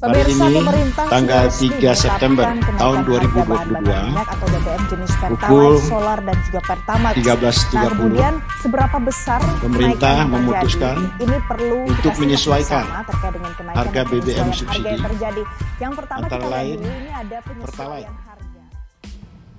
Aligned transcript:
Hari 0.00 0.16
Pemirsa 0.16 0.32
ini, 0.48 0.56
pemerintah 0.64 1.04
tanggal 1.12 1.44
resmi 1.44 1.68
3 1.76 1.92
September 1.92 2.44
tahun 2.48 2.56
kenaikan 2.56 2.72
harga 2.80 3.04
2022, 3.04 3.36
bahan 3.44 3.68
bakar 3.68 3.84
minyak 3.84 4.28
atau 4.32 4.46
BBM 4.48 4.82
jenis 4.88 5.12
pukul 5.12 5.28
Pertalite, 5.36 5.84
Solar 5.92 6.18
dan 6.24 6.36
juga 6.40 6.60
Pertamax. 6.64 7.12
13.30, 7.20 7.20
Nah, 7.20 7.84
kemudian 7.92 8.34
seberapa 8.64 8.96
besar 9.04 9.40
pemerintah 9.60 10.16
memutuskan 10.24 10.96
ini 11.20 11.36
perlu 11.44 11.78
untuk 11.84 12.12
menyesuaikan 12.16 12.84
bersama 12.88 13.04
terkait 13.12 13.32
dengan 13.36 13.52
kenaikan 13.52 13.76
harga 13.76 14.00
BBM 14.08 14.40
harga 14.40 14.56
subsidi. 14.56 14.88
yang 14.88 15.02
terjadi. 15.04 15.42
Yang 15.76 15.92
pertama 15.92 16.20
Antara 16.24 16.40
kita 16.40 16.48
lain, 16.48 16.78
ini 16.80 17.10
ada 17.12 17.36
penyesuaian 17.44 18.14
harga. 18.24 18.60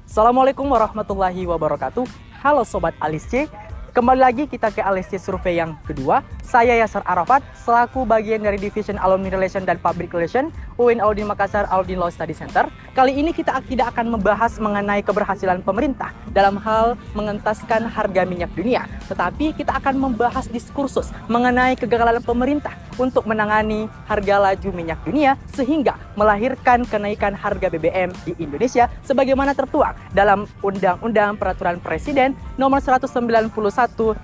Assalamualaikum 0.09 0.65
warahmatullahi 0.65 1.41
wabarakatuh. 1.45 2.05
Halo 2.41 2.65
Sobat 2.65 2.97
Alis 2.97 3.29
C. 3.29 3.45
Kembali 3.93 4.23
lagi 4.25 4.49
kita 4.49 4.73
ke 4.73 4.81
Alis 4.81 5.05
C 5.05 5.21
Survei 5.21 5.61
yang 5.61 5.77
kedua. 5.85 6.25
Saya 6.51 6.75
Yasser 6.75 6.99
Arafat, 7.07 7.39
selaku 7.55 8.03
bagian 8.03 8.43
dari 8.43 8.59
Division 8.59 8.99
Alumni 8.99 9.31
Relation 9.31 9.63
dan 9.63 9.79
Public 9.79 10.11
Relation 10.11 10.51
UIN 10.75 10.99
Alumni 10.99 11.31
Makassar 11.31 11.63
Alumni 11.71 12.03
Law 12.03 12.11
Study 12.11 12.35
Center. 12.35 12.67
Kali 12.91 13.15
ini 13.15 13.31
kita 13.31 13.55
tidak 13.71 13.95
akan 13.95 14.19
membahas 14.19 14.59
mengenai 14.59 14.99
keberhasilan 14.99 15.63
pemerintah 15.63 16.11
dalam 16.35 16.59
hal 16.59 16.99
mengentaskan 17.15 17.87
harga 17.87 18.27
minyak 18.27 18.51
dunia. 18.51 18.83
Tetapi 19.07 19.55
kita 19.55 19.79
akan 19.79 19.95
membahas 19.95 20.51
diskursus 20.51 21.15
mengenai 21.31 21.79
kegagalan 21.79 22.19
pemerintah 22.19 22.75
untuk 22.99 23.23
menangani 23.23 23.87
harga 24.09 24.51
laju 24.51 24.69
minyak 24.75 24.99
dunia 25.07 25.39
sehingga 25.55 25.95
melahirkan 26.19 26.83
kenaikan 26.83 27.31
harga 27.31 27.71
BBM 27.71 28.11
di 28.27 28.35
Indonesia 28.43 28.91
sebagaimana 29.07 29.55
tertuang 29.55 29.95
dalam 30.11 30.43
Undang-Undang 30.59 31.39
Peraturan 31.39 31.79
Presiden 31.79 32.35
Nomor 32.59 32.83
191 32.83 33.55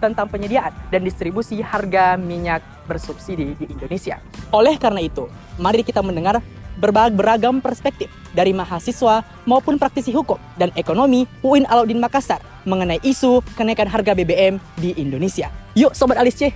tentang 0.03 0.27
penyediaan 0.27 0.75
dan 0.91 1.01
distribusi 1.07 1.63
harga 1.63 2.16
minyak 2.17 2.65
bersubsidi 2.89 3.53
di 3.55 3.65
Indonesia. 3.69 4.17
Oleh 4.49 4.75
karena 4.75 4.99
itu, 4.99 5.29
mari 5.61 5.85
kita 5.85 6.01
mendengar 6.01 6.41
berbagai 6.77 7.17
beragam 7.17 7.57
perspektif 7.57 8.09
dari 8.37 8.53
mahasiswa 8.53 9.25
maupun 9.49 9.81
praktisi 9.81 10.13
hukum 10.13 10.37
dan 10.61 10.69
ekonomi 10.77 11.25
UIN 11.41 11.65
Alauddin 11.65 11.97
Makassar 11.97 12.39
mengenai 12.69 13.01
isu 13.01 13.41
kenaikan 13.57 13.89
harga 13.89 14.13
BBM 14.13 14.61
di 14.77 14.93
Indonesia. 14.99 15.49
Yuk 15.73 15.97
Sobat 15.97 16.21
Alis 16.21 16.37
C! 16.37 16.53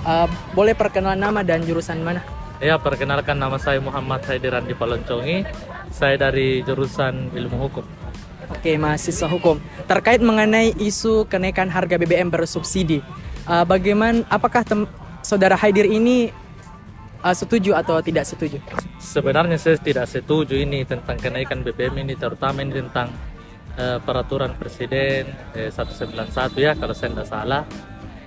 Uh, 0.00 0.24
boleh 0.56 0.72
perkenalan 0.72 1.20
nama 1.20 1.44
dan 1.44 1.60
jurusan 1.60 2.00
mana? 2.00 2.24
Ya, 2.60 2.76
perkenalkan 2.80 3.36
nama 3.36 3.56
saya 3.60 3.80
Muhammad 3.80 4.24
Haidiran 4.24 4.64
di 4.64 4.72
Paloncongi. 4.72 5.44
Saya 5.92 6.16
dari 6.16 6.64
jurusan 6.64 7.32
Ilmu 7.32 7.56
Hukum. 7.56 7.84
Oke, 8.50 8.74
mahasiswa 8.76 9.30
hukum. 9.30 9.62
Terkait 9.86 10.18
mengenai 10.18 10.74
isu 10.76 11.24
kenaikan 11.30 11.70
harga 11.70 11.94
BBM 11.94 12.34
bersubsidi, 12.34 12.98
uh, 13.50 13.66
bagaimana 13.66 14.22
apakah 14.30 14.62
tem- 14.62 14.90
saudara 15.20 15.58
Haidir 15.58 15.90
ini 15.90 16.30
uh, 17.20 17.34
setuju 17.34 17.74
atau 17.74 17.98
tidak 17.98 18.24
setuju? 18.24 18.62
Sebenarnya 19.02 19.58
saya 19.58 19.74
tidak 19.76 20.06
setuju 20.06 20.54
ini 20.54 20.86
tentang 20.86 21.18
kenaikan 21.18 21.66
BBM 21.66 22.06
ini, 22.06 22.14
terutama 22.14 22.62
ini 22.62 22.78
tentang 22.78 23.10
eh, 23.74 23.96
peraturan 23.98 24.52
Presiden 24.60 25.24
eh, 25.56 25.72
191 25.72 26.30
ya, 26.60 26.76
kalau 26.76 26.94
saya 26.94 27.08
tidak 27.16 27.28
salah. 27.28 27.62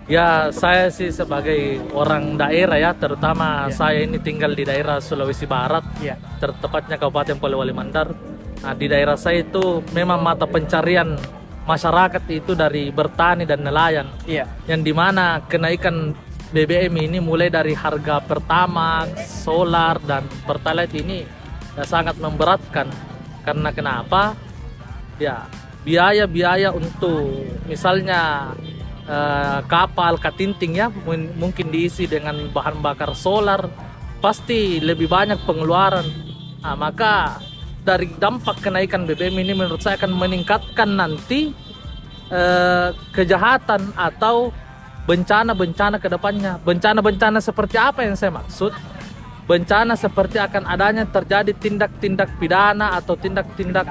Ya, 0.03 0.51
saya 0.51 0.91
sih 0.91 1.15
sebagai 1.15 1.79
orang 1.95 2.35
daerah 2.35 2.75
ya, 2.75 2.91
terutama 2.91 3.71
Ya. 3.71 3.71
saya 3.71 4.03
ini 4.03 4.19
tinggal 4.19 4.51
di 4.51 4.67
daerah 4.67 4.99
Sulawesi 4.99 5.47
Barat, 5.47 5.85
Iya. 6.03 6.19
tepatnya 6.41 6.99
Kabupaten 6.99 7.39
Polewali 7.39 7.71
Mandar. 7.71 8.11
Nah, 8.59 8.73
di 8.75 8.91
daerah 8.91 9.15
saya 9.15 9.47
itu 9.47 9.79
memang 9.95 10.19
mata 10.19 10.43
pencarian 10.43 11.15
masyarakat 11.63 12.23
itu 12.29 12.53
dari 12.53 12.91
bertani 12.91 13.47
dan 13.47 13.63
nelayan. 13.63 14.07
Iya. 14.27 14.47
yang 14.67 14.83
di 14.83 14.93
mana 14.95 15.43
kenaikan 15.47 16.15
BBM 16.53 16.93
ini 17.09 17.17
mulai 17.17 17.49
dari 17.49 17.73
harga 17.73 18.21
pertama, 18.21 19.09
solar 19.17 19.97
dan 20.05 20.29
pertalite 20.45 20.93
ini 21.01 21.25
ya, 21.73 21.83
sangat 21.83 22.21
memberatkan. 22.21 22.87
Karena 23.41 23.73
kenapa? 23.73 24.37
Ya 25.17 25.49
biaya-biaya 25.83 26.71
untuk 26.71 27.43
misalnya 27.67 28.53
eh, 29.03 29.59
kapal 29.67 30.15
katinting 30.15 30.79
ya 30.79 30.87
mun- 30.87 31.35
mungkin 31.35 31.73
diisi 31.73 32.07
dengan 32.07 32.47
bahan 32.53 32.79
bakar 32.79 33.11
solar 33.17 33.67
pasti 34.23 34.79
lebih 34.79 35.11
banyak 35.11 35.43
pengeluaran. 35.43 36.07
Nah, 36.63 36.75
maka 36.79 37.43
dari 37.83 38.07
dampak 38.15 38.63
kenaikan 38.63 39.03
BBM 39.03 39.43
ini 39.43 39.53
menurut 39.53 39.83
saya 39.83 39.99
akan 39.99 40.15
meningkatkan 40.15 40.89
nanti 40.95 41.51
eh, 42.31 42.89
kejahatan 43.11 43.91
atau 43.93 44.55
bencana-bencana 45.03 45.99
ke 45.99 46.07
depannya. 46.07 46.57
Bencana-bencana 46.63 47.43
seperti 47.43 47.75
apa 47.75 48.07
yang 48.07 48.15
saya 48.15 48.31
maksud? 48.31 48.71
Bencana 49.43 49.99
seperti 49.99 50.39
akan 50.39 50.63
adanya 50.63 51.03
terjadi 51.03 51.51
tindak-tindak 51.51 52.39
pidana 52.39 52.95
atau 52.95 53.19
tindak-tindak 53.19 53.83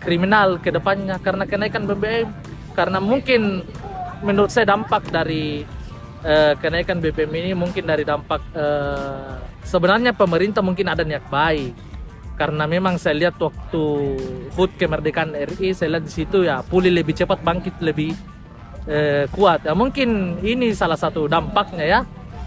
kriminal 0.00 0.56
ke 0.56 0.72
depannya 0.72 1.20
karena 1.20 1.44
kenaikan 1.44 1.84
BBM. 1.84 2.32
Karena 2.72 2.98
mungkin 2.98 3.60
menurut 4.24 4.48
saya 4.48 4.72
dampak 4.72 5.12
dari 5.12 5.68
eh, 6.24 6.52
kenaikan 6.56 7.04
BBM 7.04 7.32
ini 7.44 7.50
mungkin 7.52 7.84
dari 7.84 8.08
dampak 8.08 8.40
eh, 8.56 9.36
sebenarnya 9.68 10.16
pemerintah 10.16 10.64
mungkin 10.64 10.88
ada 10.88 11.04
niat 11.04 11.28
baik 11.28 11.93
karena 12.34 12.66
memang 12.66 12.98
saya 12.98 13.14
lihat 13.14 13.38
waktu 13.38 13.84
HUT 14.54 14.74
kemerdekaan 14.74 15.34
RI 15.34 15.70
saya 15.70 15.98
lihat 15.98 16.04
di 16.06 16.12
situ 16.12 16.42
ya 16.42 16.62
pulih 16.66 16.90
lebih 16.90 17.14
cepat 17.14 17.40
bangkit 17.40 17.78
lebih 17.78 18.10
eh, 18.90 19.30
kuat 19.30 19.62
ya 19.64 19.72
mungkin 19.72 20.40
ini 20.42 20.74
salah 20.74 20.98
satu 20.98 21.30
dampaknya 21.30 21.84
ya 21.86 22.00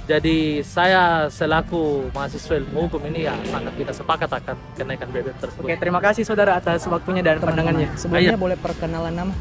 jadi 0.08 0.64
saya 0.64 1.28
selaku 1.28 2.08
mahasiswa 2.16 2.64
ilmu 2.64 2.88
hukum 2.88 3.12
ini 3.12 3.28
ya 3.28 3.36
sangat 3.44 3.76
tidak 3.76 3.96
sepakat 3.96 4.30
akan 4.40 4.56
kenaikan 4.80 5.08
BBM 5.12 5.36
tersebut 5.36 5.68
Oke, 5.68 5.76
terima 5.76 6.00
kasih 6.00 6.24
saudara 6.24 6.56
atas 6.56 6.88
waktunya 6.88 7.20
dan 7.20 7.44
pandangannya. 7.44 7.92
Sebelumnya 8.00 8.40
Iya. 8.40 8.40
boleh 8.40 8.56
perkenalan 8.56 9.12
nama? 9.12 9.34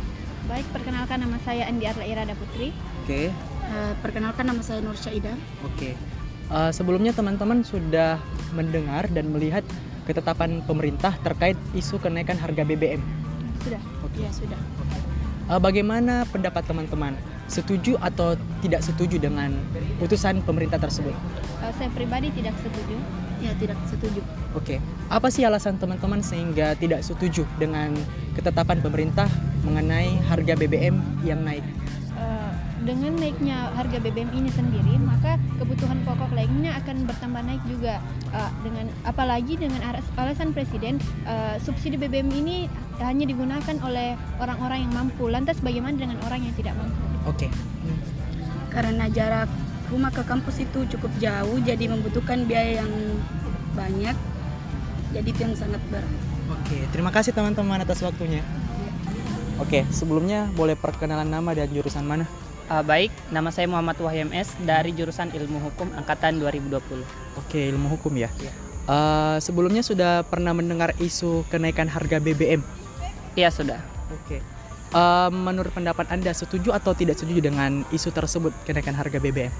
Baik, 0.51 0.67
perkenalkan 0.75 1.23
nama 1.23 1.39
saya 1.47 1.71
Andi 1.71 1.87
Arla 1.87 2.03
Irada 2.03 2.35
Putri. 2.35 2.75
Oke. 3.07 3.31
Eh, 3.31 3.93
perkenalkan 4.03 4.43
nama 4.43 4.59
saya 4.59 4.83
Nur 4.83 4.99
Syaida. 4.99 5.39
Oke. 5.63 5.95
Uh, 6.47 6.71
sebelumnya 6.71 7.11
teman-teman 7.11 7.63
sudah 7.67 8.19
mendengar 8.55 9.07
dan 9.11 9.31
melihat 9.31 9.67
ketetapan 10.07 10.63
pemerintah 10.65 11.13
terkait 11.21 11.59
isu 11.75 11.99
kenaikan 11.99 12.39
harga 12.39 12.63
BBM. 12.63 13.03
Sudah? 13.67 13.83
Oke. 14.07 14.23
Ya, 14.23 14.31
sudah. 14.31 14.61
Uh, 15.47 15.61
bagaimana 15.63 16.27
pendapat 16.31 16.63
teman-teman? 16.67 17.15
Setuju 17.47 17.95
atau 18.03 18.35
tidak 18.59 18.83
setuju 18.83 19.23
dengan 19.23 19.55
putusan 20.03 20.43
pemerintah 20.43 20.83
tersebut? 20.83 21.15
Eh, 21.63 21.73
saya 21.79 21.91
pribadi 21.95 22.35
tidak 22.35 22.55
setuju. 22.59 22.99
Ya, 23.39 23.53
tidak 23.61 23.79
setuju. 23.87 24.25
Oke. 24.57 24.83
Apa 25.07 25.31
sih 25.31 25.47
alasan 25.47 25.79
teman-teman 25.79 26.25
sehingga 26.25 26.75
tidak 26.75 27.07
setuju 27.07 27.47
dengan 27.61 27.95
ketetapan 28.35 28.83
pemerintah 28.83 29.31
mengenai 29.63 30.19
harga 30.27 30.59
BBM 30.59 30.99
yang 31.23 31.45
naik? 31.47 31.63
Dengan 32.87 33.19
naiknya 33.19 33.75
harga 33.75 33.99
BBM 33.99 34.31
ini 34.31 34.51
sendiri, 34.55 34.95
maka 35.03 35.43
kebutuhan 35.59 36.07
pokok 36.07 36.31
lainnya 36.39 36.79
akan 36.79 37.03
bertambah 37.03 37.43
naik 37.43 37.63
juga. 37.67 37.99
Eh, 38.31 38.51
dengan 38.63 38.87
apalagi 39.03 39.59
dengan 39.59 39.83
alasan 40.15 40.55
presiden 40.55 41.03
eh, 41.27 41.59
subsidi 41.59 41.99
BBM 41.99 42.31
ini 42.31 42.71
hanya 43.03 43.27
digunakan 43.27 43.77
oleh 43.83 44.15
orang-orang 44.39 44.87
yang 44.87 44.93
mampu. 44.95 45.27
Lantas 45.27 45.59
bagaimana 45.59 45.99
dengan 45.99 46.23
orang 46.23 46.47
yang 46.47 46.55
tidak 46.55 46.79
mampu? 46.79 47.03
Oke. 47.27 47.51
karena 48.77 49.09
jarak 49.09 49.49
rumah 49.89 50.13
ke 50.13 50.21
kampus 50.21 50.61
itu 50.61 50.85
cukup 50.85 51.09
jauh 51.17 51.57
jadi 51.65 51.89
membutuhkan 51.89 52.45
biaya 52.45 52.85
yang 52.85 52.93
banyak 53.73 54.13
jadi 55.17 55.25
itu 55.25 55.41
yang 55.41 55.57
sangat 55.57 55.81
berat 55.89 56.13
Oke, 56.47 56.79
terima 56.95 57.11
kasih 57.11 57.35
teman-teman 57.35 57.83
atas 57.83 58.07
waktunya. 58.07 58.39
Oke, 59.59 59.83
sebelumnya 59.91 60.47
boleh 60.55 60.79
perkenalan 60.79 61.27
nama 61.27 61.51
dan 61.59 61.67
jurusan 61.75 62.07
mana? 62.07 62.23
Uh, 62.67 62.83
baik, 62.83 63.15
nama 63.31 63.55
saya 63.55 63.71
Muhammad 63.71 63.95
Wahyu 64.03 64.27
MS 64.27 64.59
dari 64.67 64.91
jurusan 64.91 65.31
Ilmu 65.31 65.63
Hukum 65.71 65.87
angkatan 65.95 66.43
2020. 66.43 66.83
Oke, 67.39 67.71
ilmu 67.71 67.87
hukum 67.95 68.11
ya. 68.19 68.27
Iya. 68.43 68.67
Eh, 68.87 69.37
sebelumnya 69.43 69.83
sudah 69.83 70.23
pernah 70.23 70.55
mendengar 70.55 70.95
isu 71.03 71.43
kenaikan 71.51 71.91
harga 71.91 72.23
BBM. 72.23 72.63
Iya 73.35 73.51
sudah. 73.51 73.83
Oke. 74.15 74.39
Eh, 74.95 75.31
menurut 75.35 75.75
pendapat 75.75 76.07
Anda 76.11 76.31
setuju 76.31 76.71
atau 76.71 76.95
tidak 76.95 77.19
setuju 77.19 77.51
dengan 77.51 77.83
isu 77.91 78.15
tersebut 78.15 78.55
kenaikan 78.63 78.95
harga 78.95 79.19
BBM? 79.19 79.51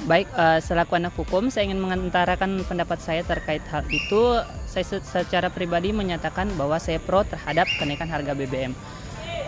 Baik, 0.00 0.32
uh, 0.32 0.56
selaku 0.64 0.96
anak 0.96 1.12
hukum, 1.12 1.52
saya 1.52 1.68
ingin 1.68 1.76
mengantarakan 1.76 2.64
pendapat 2.64 3.04
saya 3.04 3.20
terkait 3.20 3.60
hal 3.68 3.84
itu. 3.92 4.40
Saya 4.64 4.80
se- 4.86 5.04
secara 5.04 5.52
pribadi 5.52 5.92
menyatakan 5.92 6.48
bahwa 6.56 6.80
saya 6.80 6.96
pro 6.96 7.20
terhadap 7.20 7.68
kenaikan 7.76 8.08
harga 8.08 8.32
BBM. 8.32 8.72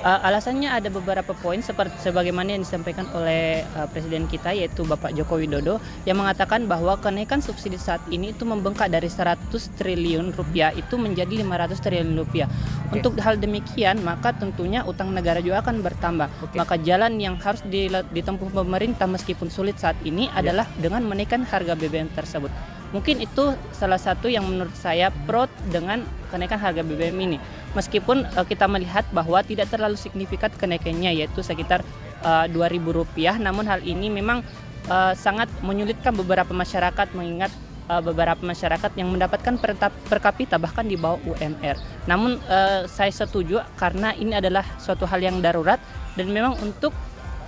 Uh, 0.02 0.19
alasannya 0.26 0.66
ada 0.66 0.90
beberapa 0.90 1.31
poin 1.31 1.62
seperti 1.62 1.94
sebagaimana 2.10 2.58
yang 2.58 2.66
disampaikan 2.66 3.06
oleh 3.14 3.62
uh, 3.78 3.87
presiden 3.87 4.26
kita 4.26 4.50
yaitu 4.50 4.82
Bapak 4.82 5.14
Joko 5.14 5.38
Widodo 5.38 5.78
yang 6.10 6.19
mengatakan 6.19 6.66
bahwa 6.66 6.99
kenaikan 6.99 7.38
subsidi 7.38 7.78
saat 7.78 8.02
ini 8.10 8.34
itu 8.34 8.43
membengkak 8.43 8.90
dari 8.90 9.06
100 9.06 9.46
triliun 9.78 10.34
rupiah 10.34 10.75
itu 10.75 10.99
menjadi 10.99 11.46
500 11.46 11.78
triliun 11.78 12.19
rupiah. 12.19 12.50
Untuk 12.90 13.14
hal 13.22 13.38
demikian 13.38 14.02
maka 14.02 14.34
tentunya 14.34 14.82
utang 14.82 15.14
negara 15.14 15.38
juga 15.38 15.62
akan 15.62 15.87
bertambah. 15.87 16.50
Oke. 16.50 16.58
Maka 16.58 16.82
jalan 16.82 17.22
yang 17.22 17.38
harus 17.38 17.62
ditempuh 18.10 18.50
pemerintah 18.50 19.06
meskipun 19.06 19.55
sulit 19.55 19.78
saat 19.78 19.94
ini 20.02 20.26
adalah 20.34 20.66
dengan 20.82 21.06
menaikkan 21.06 21.46
harga 21.46 21.78
BBM 21.78 22.10
tersebut. 22.10 22.50
Mungkin 22.92 23.24
itu 23.24 23.56
salah 23.72 23.96
satu 23.96 24.28
yang 24.28 24.44
menurut 24.44 24.76
saya 24.76 25.08
pro 25.24 25.48
dengan 25.72 26.04
kenaikan 26.28 26.60
harga 26.60 26.84
BBM 26.84 27.16
ini. 27.24 27.38
Meskipun 27.72 28.28
uh, 28.36 28.44
kita 28.44 28.68
melihat 28.68 29.08
bahwa 29.16 29.40
tidak 29.40 29.72
terlalu 29.72 29.96
signifikan 29.96 30.52
kenaikannya 30.52 31.12
yaitu 31.16 31.40
sekitar 31.40 31.80
uh, 32.20 32.44
Rp2.000, 32.44 33.40
namun 33.40 33.64
hal 33.64 33.80
ini 33.80 34.12
memang 34.12 34.44
uh, 34.92 35.16
sangat 35.16 35.48
menyulitkan 35.64 36.12
beberapa 36.12 36.52
masyarakat 36.52 37.16
mengingat 37.16 37.48
uh, 37.88 38.02
beberapa 38.04 38.40
masyarakat 38.40 38.92
yang 38.96 39.08
mendapatkan 39.10 39.56
per, 39.58 39.76
per 39.80 40.18
bahkan 40.60 40.86
di 40.86 40.96
bawah 41.00 41.18
UMR. 41.24 41.76
Namun 42.06 42.38
uh, 42.46 42.86
saya 42.86 43.10
setuju 43.10 43.64
karena 43.76 44.14
ini 44.14 44.36
adalah 44.36 44.64
suatu 44.78 45.08
hal 45.08 45.20
yang 45.22 45.40
darurat 45.40 45.80
dan 46.14 46.28
memang 46.28 46.56
untuk 46.60 46.92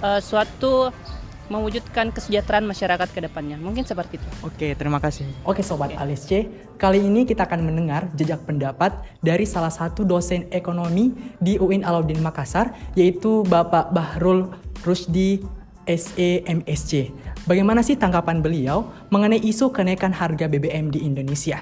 uh, 0.01 0.19
suatu 0.19 0.91
mewujudkan 1.53 2.11
kesejahteraan 2.15 2.65
masyarakat 2.65 3.09
ke 3.13 3.21
depannya. 3.25 3.61
Mungkin 3.61 3.85
seperti 3.85 4.17
itu. 4.17 4.29
Oke, 4.41 4.73
terima 4.75 4.99
kasih. 5.01 5.29
Oke 5.45 5.61
Sobat 5.61 5.93
Alis 5.97 6.25
C, 6.25 6.49
kali 6.81 7.05
ini 7.05 7.29
kita 7.29 7.45
akan 7.45 7.65
mendengar 7.69 8.09
jejak 8.17 8.45
pendapat 8.49 8.97
dari 9.21 9.45
salah 9.45 9.73
satu 9.73 10.05
dosen 10.05 10.49
ekonomi 10.51 11.13
di 11.41 11.61
UIN 11.61 11.85
Alauddin 11.85 12.21
Makassar, 12.25 12.73
yaitu 12.97 13.45
Bapak 13.45 13.93
Bahrul 13.93 14.53
Rusdi 14.85 15.45
SEMSC. 15.85 17.13
Bagaimana 17.45 17.85
sih 17.85 18.01
tanggapan 18.01 18.41
beliau 18.41 18.89
mengenai 19.13 19.41
isu 19.41 19.69
kenaikan 19.69 20.17
harga 20.17 20.49
BBM 20.49 20.89
di 20.89 21.05
Indonesia? 21.05 21.61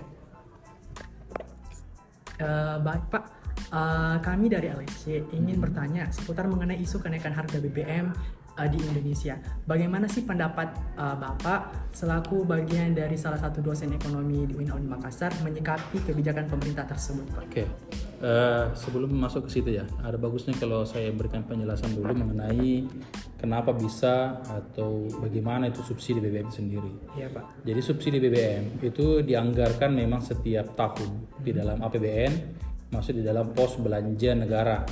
Uh, 2.39 2.79
baik 2.83 3.07
Pak, 3.11 3.25
uh, 3.71 4.17
kami 4.23 4.51
dari 4.51 4.71
LSC 4.71 5.31
ingin 5.31 5.59
bertanya 5.59 6.11
seputar 6.11 6.47
mengenai 6.47 6.79
isu 6.79 6.99
kenaikan 7.03 7.35
harga 7.35 7.59
BBM 7.59 8.11
uh, 8.59 8.69
di 8.69 8.79
Indonesia. 8.81 9.39
Bagaimana 9.65 10.07
sih 10.09 10.25
pendapat 10.25 10.73
uh, 10.97 11.17
Bapak 11.17 11.93
selaku 11.93 12.45
bagian 12.45 12.93
dari 12.93 13.17
salah 13.17 13.41
satu 13.41 13.65
dosen 13.65 13.93
ekonomi 13.93 14.49
di 14.49 14.57
UIN 14.57 14.89
Makassar 14.89 15.33
menyikapi 15.45 16.03
kebijakan 16.05 16.49
pemerintah 16.49 16.85
tersebut? 16.89 17.27
Oke, 17.39 17.65
okay. 17.65 17.67
uh, 18.25 18.73
sebelum 18.73 19.13
masuk 19.13 19.49
ke 19.49 19.61
situ 19.61 19.71
ya, 19.81 19.85
ada 20.05 20.17
bagusnya 20.17 20.57
kalau 20.57 20.85
saya 20.85 21.13
berikan 21.13 21.45
penjelasan 21.45 21.93
dulu 21.97 22.13
mengenai 22.13 22.89
kenapa 23.43 23.75
bisa 23.75 24.39
atau 24.47 25.11
bagaimana 25.19 25.67
itu 25.67 25.83
subsidi 25.83 26.23
BBM 26.23 26.51
sendiri. 26.55 26.93
Iya 27.19 27.27
Pak. 27.35 27.67
Jadi 27.67 27.81
subsidi 27.83 28.19
BBM 28.23 28.79
itu 28.85 29.21
dianggarkan 29.27 29.91
memang 29.91 30.23
setiap 30.23 30.79
tahun 30.79 31.27
di 31.43 31.51
dalam 31.51 31.83
APBN, 31.83 32.33
masuk 32.95 33.19
di 33.19 33.25
dalam 33.27 33.51
pos 33.51 33.75
belanja 33.81 34.31
negara 34.39 34.87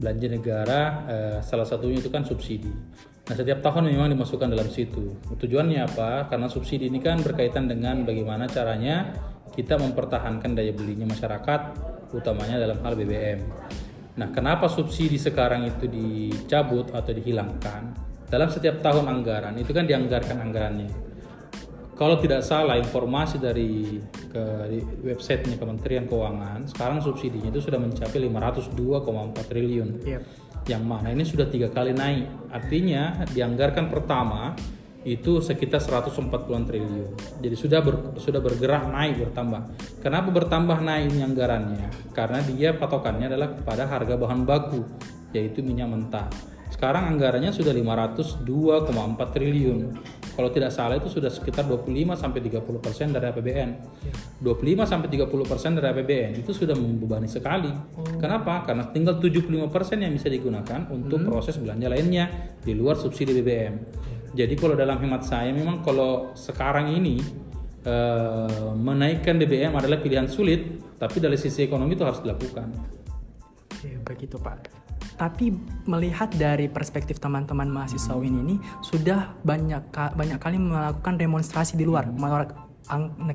belanja 0.00 0.26
negara 0.32 0.80
eh, 1.04 1.38
salah 1.44 1.68
satunya 1.68 2.00
itu 2.00 2.08
kan 2.08 2.24
subsidi. 2.24 2.72
Nah 3.28 3.34
setiap 3.36 3.60
tahun 3.60 3.92
memang 3.92 4.10
dimasukkan 4.16 4.48
dalam 4.48 4.72
situ. 4.72 5.14
Tujuannya 5.36 5.84
apa? 5.84 6.26
Karena 6.32 6.48
subsidi 6.48 6.88
ini 6.88 6.98
kan 7.04 7.20
berkaitan 7.20 7.68
dengan 7.68 8.02
bagaimana 8.02 8.48
caranya 8.48 9.12
kita 9.52 9.76
mempertahankan 9.76 10.56
daya 10.56 10.72
belinya 10.72 11.04
masyarakat, 11.04 11.60
utamanya 12.16 12.56
dalam 12.56 12.80
hal 12.80 12.96
BBM. 12.96 13.40
Nah 14.16 14.32
kenapa 14.32 14.66
subsidi 14.66 15.20
sekarang 15.20 15.68
itu 15.68 15.84
dicabut 15.86 16.90
atau 16.96 17.12
dihilangkan? 17.12 17.92
Dalam 18.26 18.48
setiap 18.48 18.80
tahun 18.80 19.04
anggaran 19.04 19.54
itu 19.60 19.70
kan 19.70 19.84
dianggarkan 19.84 20.38
anggarannya 20.40 21.09
kalau 22.00 22.16
tidak 22.16 22.40
salah 22.40 22.80
informasi 22.80 23.36
dari 23.36 24.00
ke 24.32 24.44
websitenya 25.04 25.60
Kementerian 25.60 26.08
Keuangan 26.08 26.64
sekarang 26.72 27.04
subsidinya 27.04 27.52
itu 27.52 27.60
sudah 27.60 27.76
mencapai 27.76 28.16
502,4 28.24 29.50
triliun. 29.52 29.90
Yep. 30.08 30.22
yang 30.68 30.84
mana 30.84 31.08
ini 31.08 31.24
sudah 31.24 31.48
tiga 31.48 31.72
kali 31.72 31.96
naik. 31.96 32.52
Artinya 32.52 33.24
dianggarkan 33.32 33.88
pertama 33.88 34.52
itu 35.04 35.40
sekitar 35.40 35.80
140-an 35.80 36.64
triliun. 36.68 37.10
Jadi 37.40 37.56
sudah 37.56 37.80
ber, 37.80 38.16
sudah 38.20 38.40
bergerak 38.44 38.84
naik 38.92 39.24
bertambah. 39.24 39.60
Kenapa 40.04 40.28
bertambah 40.28 40.78
naik 40.84 41.16
ini 41.16 41.24
anggarannya? 41.24 42.12
Karena 42.12 42.44
dia 42.44 42.76
patokannya 42.76 43.32
adalah 43.32 43.56
kepada 43.56 43.88
harga 43.88 44.14
bahan 44.20 44.44
baku 44.44 44.84
yaitu 45.32 45.62
minyak 45.62 45.88
mentah 45.90 46.26
sekarang 46.70 47.10
anggarannya 47.12 47.52
sudah 47.52 47.74
502,4 47.74 49.34
triliun 49.34 49.80
kalau 50.40 50.48
tidak 50.48 50.72
salah 50.72 50.96
itu 50.96 51.12
sudah 51.12 51.28
sekitar 51.28 51.68
25 51.68 52.16
sampai 52.16 52.40
30 52.40 52.80
persen 52.80 53.12
dari 53.12 53.28
APBN. 53.28 53.70
25 54.40 54.88
sampai 54.88 55.08
30 55.12 55.28
persen 55.44 55.70
dari 55.76 55.92
APBN 55.92 56.32
itu 56.40 56.56
sudah 56.56 56.72
membebani 56.72 57.28
sekali. 57.28 57.68
Oh. 57.68 58.16
Kenapa? 58.16 58.64
Karena 58.64 58.88
tinggal 58.88 59.20
75 59.20 59.68
persen 59.68 60.00
yang 60.00 60.16
bisa 60.16 60.32
digunakan 60.32 60.88
untuk 60.88 61.20
hmm. 61.20 61.28
proses 61.28 61.60
belanja 61.60 61.92
lainnya 61.92 62.56
di 62.64 62.72
luar 62.72 62.96
subsidi 62.96 63.36
BBM. 63.36 63.74
Jadi 64.32 64.54
kalau 64.56 64.72
dalam 64.72 64.96
hemat 64.96 65.28
saya 65.28 65.52
memang 65.52 65.84
kalau 65.84 66.32
sekarang 66.32 66.88
ini 66.88 67.20
uh, 67.84 68.72
menaikkan 68.72 69.36
BBM 69.36 69.76
adalah 69.76 70.00
pilihan 70.00 70.24
sulit, 70.24 70.80
tapi 70.96 71.20
dari 71.20 71.36
sisi 71.36 71.68
ekonomi 71.68 72.00
itu 72.00 72.04
harus 72.08 72.24
dilakukan. 72.24 72.70
Oke, 73.76 73.92
begitu 74.08 74.40
Pak. 74.40 74.79
Tapi 75.20 75.52
melihat 75.84 76.32
dari 76.32 76.64
perspektif 76.72 77.20
teman-teman 77.20 77.68
mahasiswa 77.68 78.16
UIN 78.16 78.40
ini 78.40 78.56
sudah 78.80 79.36
banyak 79.44 79.92
banyak 79.92 80.40
kali 80.40 80.56
melakukan 80.56 81.20
demonstrasi 81.20 81.76
di 81.76 81.84
luar 81.84 82.08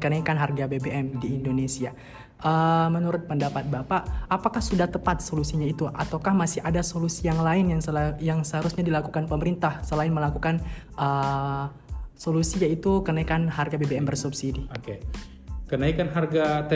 kenaikan 0.02 0.34
harga 0.34 0.66
BBM 0.66 1.22
di 1.22 1.38
Indonesia. 1.38 1.94
Uh, 2.42 2.92
menurut 2.92 3.30
pendapat 3.30 3.70
Bapak, 3.72 4.28
apakah 4.28 4.60
sudah 4.60 4.92
tepat 4.92 5.24
solusinya 5.24 5.64
itu 5.64 5.88
ataukah 5.88 6.36
masih 6.36 6.60
ada 6.66 6.84
solusi 6.84 7.30
yang 7.30 7.40
lain 7.40 7.72
yang 7.72 7.82
yang 8.20 8.40
seharusnya 8.44 8.84
dilakukan 8.84 9.30
pemerintah 9.30 9.80
selain 9.86 10.12
melakukan 10.12 10.60
uh, 11.00 11.72
solusi 12.18 12.60
yaitu 12.60 13.06
kenaikan 13.08 13.48
harga 13.48 13.80
BBM 13.80 14.04
bersubsidi? 14.04 14.68
Oke. 14.74 15.00
Okay 15.00 15.35
kenaikan 15.66 16.14
harga 16.14 16.70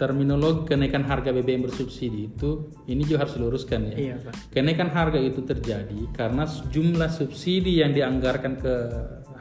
terminologi 0.00 0.72
kenaikan 0.72 1.04
harga 1.04 1.36
BBM 1.36 1.68
bersubsidi 1.68 2.32
itu 2.32 2.72
ini 2.88 3.04
juga 3.04 3.28
harus 3.28 3.36
diluruskan 3.36 3.92
ya. 3.92 3.96
Iya, 3.96 4.14
Pak. 4.24 4.34
Kenaikan 4.56 4.88
harga 4.88 5.20
itu 5.20 5.44
terjadi 5.44 6.00
karena 6.16 6.48
jumlah 6.48 7.12
subsidi 7.12 7.84
yang 7.84 7.92
dianggarkan 7.92 8.52
ke 8.56 8.74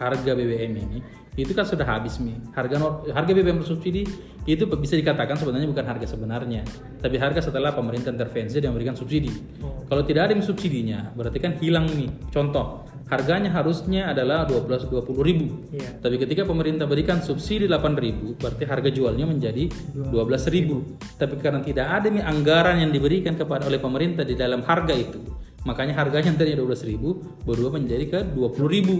harga 0.02 0.32
BBM 0.34 0.74
ini 0.82 1.00
itu 1.40 1.56
kan 1.56 1.64
sudah 1.64 1.88
habis 1.88 2.20
nih. 2.20 2.36
Harga 2.52 2.76
harga 3.16 3.32
BBM 3.32 3.64
bersubsidi 3.64 4.04
itu 4.44 4.64
bisa 4.76 5.00
dikatakan 5.00 5.40
sebenarnya 5.40 5.70
bukan 5.70 5.86
harga 5.88 6.08
sebenarnya, 6.10 6.66
tapi 7.00 7.16
harga 7.16 7.40
setelah 7.40 7.72
pemerintah 7.72 8.12
intervensi 8.12 8.60
dan 8.60 8.76
memberikan 8.76 8.98
subsidi. 9.00 9.32
Oh. 9.64 9.86
Kalau 9.88 10.04
tidak 10.04 10.28
ada 10.28 10.36
subsidinya, 10.44 11.14
berarti 11.16 11.40
kan 11.40 11.56
hilang 11.62 11.88
nih. 11.88 12.12
Contoh, 12.34 12.84
harganya 13.08 13.48
harusnya 13.54 14.12
adalah 14.12 14.44
12 14.44 14.92
20 14.92 15.24
ribu. 15.24 15.48
Yeah. 15.72 15.96
Tapi 16.04 16.20
ketika 16.20 16.44
pemerintah 16.44 16.84
berikan 16.84 17.24
subsidi 17.24 17.64
8 17.64 17.96
ribu, 17.96 18.36
berarti 18.36 18.64
harga 18.68 18.90
jualnya 18.92 19.30
menjadi 19.30 19.72
12 19.94 20.12
ribu. 20.52 21.00
Tapi 21.16 21.40
karena 21.40 21.64
tidak 21.64 21.88
ada 22.02 22.12
nih 22.12 22.28
anggaran 22.28 22.82
yang 22.84 22.92
diberikan 22.92 23.40
kepada 23.40 23.72
oleh 23.72 23.80
pemerintah 23.80 24.28
di 24.28 24.36
dalam 24.36 24.66
harga 24.68 24.92
itu, 24.92 25.22
makanya 25.62 25.94
harganya 25.94 26.34
tadinya 26.34 26.66
12 26.66 26.90
ribu 26.90 27.22
berubah 27.46 27.78
menjadi 27.78 28.06
ke 28.10 28.20
20 28.34 28.66
ribu. 28.68 28.96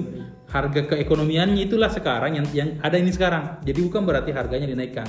Harga 0.52 0.84
keekonomiannya 0.84 1.64
itulah 1.64 1.88
sekarang 1.88 2.36
yang 2.38 2.48
yang 2.52 2.70
ada 2.84 3.00
ini 3.00 3.10
sekarang. 3.10 3.64
Jadi 3.64 3.80
bukan 3.88 4.04
berarti 4.04 4.36
harganya 4.36 4.68
dinaikkan. 4.68 5.08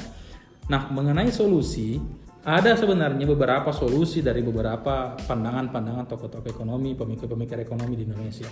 Nah, 0.71 0.87
mengenai 0.94 1.35
solusi, 1.35 1.99
ada 2.42 2.75
sebenarnya 2.75 3.22
beberapa 3.22 3.70
solusi 3.70 4.18
dari 4.18 4.42
beberapa 4.42 5.14
pandangan-pandangan 5.14 6.11
tokoh-tokoh 6.11 6.50
ekonomi, 6.50 6.99
pemikir-pemikir 6.99 7.62
ekonomi 7.62 7.94
di 7.94 8.02
Indonesia. 8.02 8.50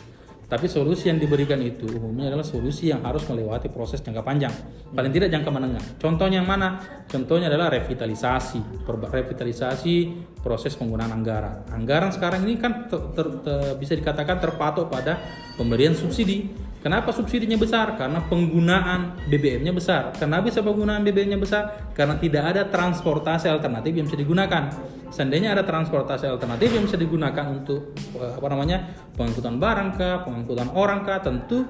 Tapi 0.50 0.66
solusi 0.66 1.06
yang 1.06 1.22
diberikan 1.22 1.62
itu 1.62 1.86
umumnya 1.86 2.26
adalah 2.26 2.42
solusi 2.42 2.90
yang 2.90 3.06
harus 3.06 3.22
melewati 3.30 3.70
proses 3.70 4.02
jangka 4.02 4.22
panjang, 4.26 4.50
paling 4.90 5.14
tidak 5.14 5.30
jangka 5.30 5.50
menengah. 5.50 5.84
Contohnya 5.98 6.42
yang 6.42 6.50
mana? 6.50 6.82
Contohnya 7.06 7.46
adalah 7.46 7.70
revitalisasi, 7.70 8.86
revitalisasi 8.86 9.94
proses 10.42 10.74
penggunaan 10.74 11.14
anggaran. 11.14 11.70
Anggaran 11.70 12.10
sekarang 12.10 12.42
ini 12.46 12.58
kan 12.58 12.90
ter, 12.90 12.98
ter, 13.14 13.26
ter, 13.46 13.78
bisa 13.78 13.94
dikatakan 13.94 14.42
terpatok 14.42 14.90
pada 14.90 15.22
pemberian 15.54 15.94
subsidi 15.94 16.50
Kenapa 16.80 17.12
subsidinya 17.12 17.60
besar? 17.60 17.92
Karena 18.00 18.24
penggunaan 18.24 19.28
BBM-nya 19.28 19.68
besar. 19.76 20.16
Kenapa 20.16 20.48
bisa 20.48 20.64
penggunaan 20.64 21.04
BBM-nya 21.04 21.36
besar? 21.36 21.92
Karena 21.92 22.16
tidak 22.16 22.56
ada 22.56 22.62
transportasi 22.72 23.52
alternatif 23.52 23.92
yang 23.92 24.08
bisa 24.08 24.16
digunakan. 24.16 24.72
Seandainya 25.12 25.52
ada 25.52 25.60
transportasi 25.68 26.24
alternatif 26.24 26.72
yang 26.72 26.88
bisa 26.88 26.96
digunakan 26.96 27.44
untuk 27.52 27.92
eh, 28.16 28.32
apa 28.32 28.46
namanya 28.48 28.96
pengangkutan 29.12 29.60
barang 29.60 29.88
kah, 30.00 30.16
pengangkutan 30.24 30.72
orang 30.72 31.04
kah, 31.04 31.20
tentu 31.20 31.68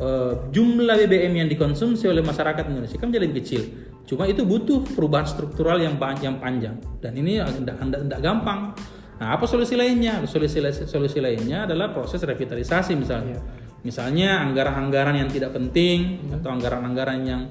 uh, 0.00 0.48
jumlah 0.48 0.96
BBM 1.04 1.44
yang 1.44 1.48
dikonsumsi 1.52 2.08
oleh 2.08 2.24
masyarakat 2.24 2.64
Indonesia 2.64 2.96
kan 2.96 3.12
jadi 3.12 3.28
kecil. 3.28 3.62
Cuma 4.08 4.24
itu 4.24 4.40
butuh 4.48 4.88
perubahan 4.96 5.28
struktural 5.28 5.76
yang 5.84 6.00
panjang 6.00 6.40
panjang 6.40 6.80
dan 7.04 7.12
ini 7.12 7.44
tidak 7.44 8.20
gampang. 8.24 8.72
Nah, 9.20 9.36
apa 9.36 9.44
solusi 9.44 9.76
lainnya? 9.76 10.24
Solusi 10.24 10.64
solusi 10.88 11.20
lainnya 11.20 11.68
adalah 11.68 11.92
proses 11.92 12.24
revitalisasi 12.24 12.96
misalnya. 12.96 13.36
Yeah 13.36 13.65
Misalnya 13.82 14.42
anggaran-anggaran 14.46 15.14
yang 15.20 15.28
tidak 15.28 15.52
penting 15.52 16.22
hmm. 16.22 16.40
atau 16.40 16.48
anggaran-anggaran 16.54 17.20
yang 17.26 17.42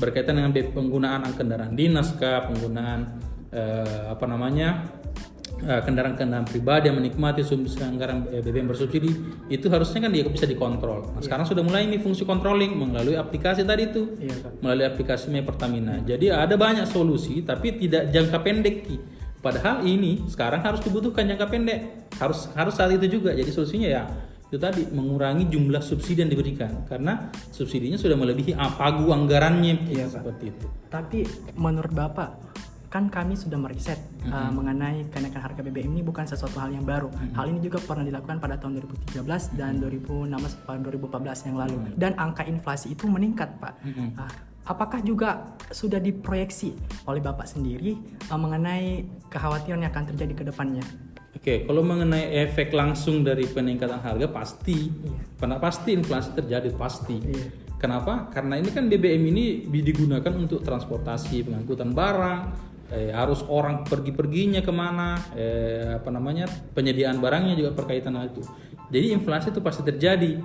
berkaitan 0.00 0.40
dengan 0.40 0.52
penggunaan 0.52 1.28
kendaraan 1.36 1.76
dinas 1.76 2.16
kah, 2.16 2.48
penggunaan 2.48 3.20
eh, 3.52 4.06
apa 4.08 4.24
namanya 4.24 4.86
eh, 5.60 5.80
kendaraan-kendaraan 5.84 6.48
pribadi 6.48 6.88
yang 6.88 6.96
menikmati 6.96 7.44
sumber 7.44 7.68
anggaran 7.84 8.24
eh, 8.32 8.40
BBM 8.40 8.70
bersubsidi 8.70 9.10
itu 9.52 9.66
harusnya 9.68 10.08
kan 10.08 10.10
dia 10.14 10.24
bisa 10.24 10.48
dikontrol. 10.48 11.12
Nah, 11.12 11.22
sekarang 11.22 11.44
sudah 11.44 11.60
mulai 11.60 11.84
ini 11.84 12.00
fungsi 12.00 12.24
controlling 12.24 12.72
melalui 12.78 13.18
aplikasi 13.18 13.66
tadi 13.66 13.92
itu, 13.92 14.16
Pak. 14.16 14.64
melalui 14.64 14.86
aplikasi 14.88 15.28
My 15.28 15.44
Pertamina. 15.44 16.00
Jadi 16.00 16.32
ada 16.32 16.54
banyak 16.56 16.88
solusi 16.88 17.44
tapi 17.44 17.76
tidak 17.76 18.08
jangka 18.08 18.38
pendek. 18.40 18.88
Padahal 19.40 19.88
ini 19.88 20.28
sekarang 20.28 20.60
harus 20.60 20.84
dibutuhkan 20.84 21.24
jangka 21.24 21.48
pendek, 21.48 21.80
harus 22.20 22.52
harus 22.52 22.76
saat 22.76 22.92
itu 22.92 23.20
juga. 23.20 23.32
Jadi 23.32 23.48
solusinya 23.48 23.88
ya 23.88 24.04
itu 24.50 24.58
tadi 24.58 24.82
mengurangi 24.90 25.46
jumlah 25.46 25.78
subsidi 25.78 26.26
yang 26.26 26.32
diberikan 26.34 26.82
karena 26.90 27.30
subsidinya 27.54 27.94
sudah 27.94 28.18
melebihi 28.18 28.58
pagu 28.74 29.06
anggarannya. 29.06 29.86
Iya, 29.86 30.10
Pak. 30.10 30.26
seperti 30.26 30.44
itu. 30.50 30.66
Tapi 30.90 31.18
menurut 31.54 31.94
Bapak, 31.94 32.34
kan 32.90 33.06
kami 33.06 33.38
sudah 33.38 33.54
meriset 33.54 34.02
uh, 34.26 34.50
mengenai 34.50 35.06
kenaikan 35.14 35.38
harga 35.38 35.62
BBM 35.62 35.94
ini 35.94 36.02
bukan 36.02 36.26
sesuatu 36.26 36.58
hal 36.58 36.74
yang 36.74 36.82
baru. 36.82 37.06
Hal 37.38 37.46
ini 37.46 37.62
juga 37.62 37.78
pernah 37.78 38.02
dilakukan 38.02 38.42
pada 38.42 38.58
tahun 38.58 38.82
2013 39.14 39.54
dan 39.54 39.78
2016 39.78 40.66
pada 40.66 40.78
2014 40.82 41.46
yang 41.46 41.56
lalu. 41.56 41.76
Dan 41.94 42.18
angka 42.18 42.42
inflasi 42.42 42.98
itu 42.98 43.06
meningkat, 43.06 43.54
Pak. 43.62 43.74
Ah, 44.18 44.34
apakah 44.66 44.98
juga 45.06 45.54
sudah 45.70 46.02
diproyeksi 46.02 46.74
oleh 47.06 47.22
Bapak 47.22 47.46
sendiri 47.46 47.94
uh, 48.26 48.34
mengenai 48.34 49.06
kekhawatiran 49.30 49.86
yang 49.86 49.94
akan 49.94 50.10
terjadi 50.10 50.34
ke 50.34 50.44
depannya? 50.50 50.82
Oke, 51.30 51.62
kalau 51.62 51.86
mengenai 51.86 52.42
efek 52.42 52.74
langsung 52.74 53.22
dari 53.22 53.46
peningkatan 53.46 54.02
harga 54.02 54.26
pasti, 54.26 54.90
karena 55.38 55.62
pasti 55.62 55.94
inflasi 55.94 56.34
terjadi 56.34 56.74
pasti. 56.74 57.16
Iya. 57.16 57.46
Kenapa? 57.80 58.28
Karena 58.28 58.60
ini 58.60 58.68
kan 58.74 58.90
BBM 58.90 59.24
ini 59.30 59.44
digunakan 59.70 60.34
untuk 60.36 60.60
transportasi, 60.60 61.48
pengangkutan 61.48 61.96
barang, 61.96 62.40
eh, 62.92 63.14
harus 63.14 63.40
orang 63.46 63.86
pergi-perginya 63.86 64.60
ke 64.60 64.72
mana, 64.74 65.16
eh, 65.32 65.96
apa 65.96 66.10
namanya 66.12 66.50
penyediaan 66.74 67.22
barangnya 67.22 67.56
juga 67.56 67.72
berkaitan 67.72 68.18
hal 68.18 68.28
itu. 68.34 68.42
Jadi 68.90 69.06
inflasi 69.14 69.54
itu 69.54 69.62
pasti 69.62 69.86
terjadi. 69.86 70.36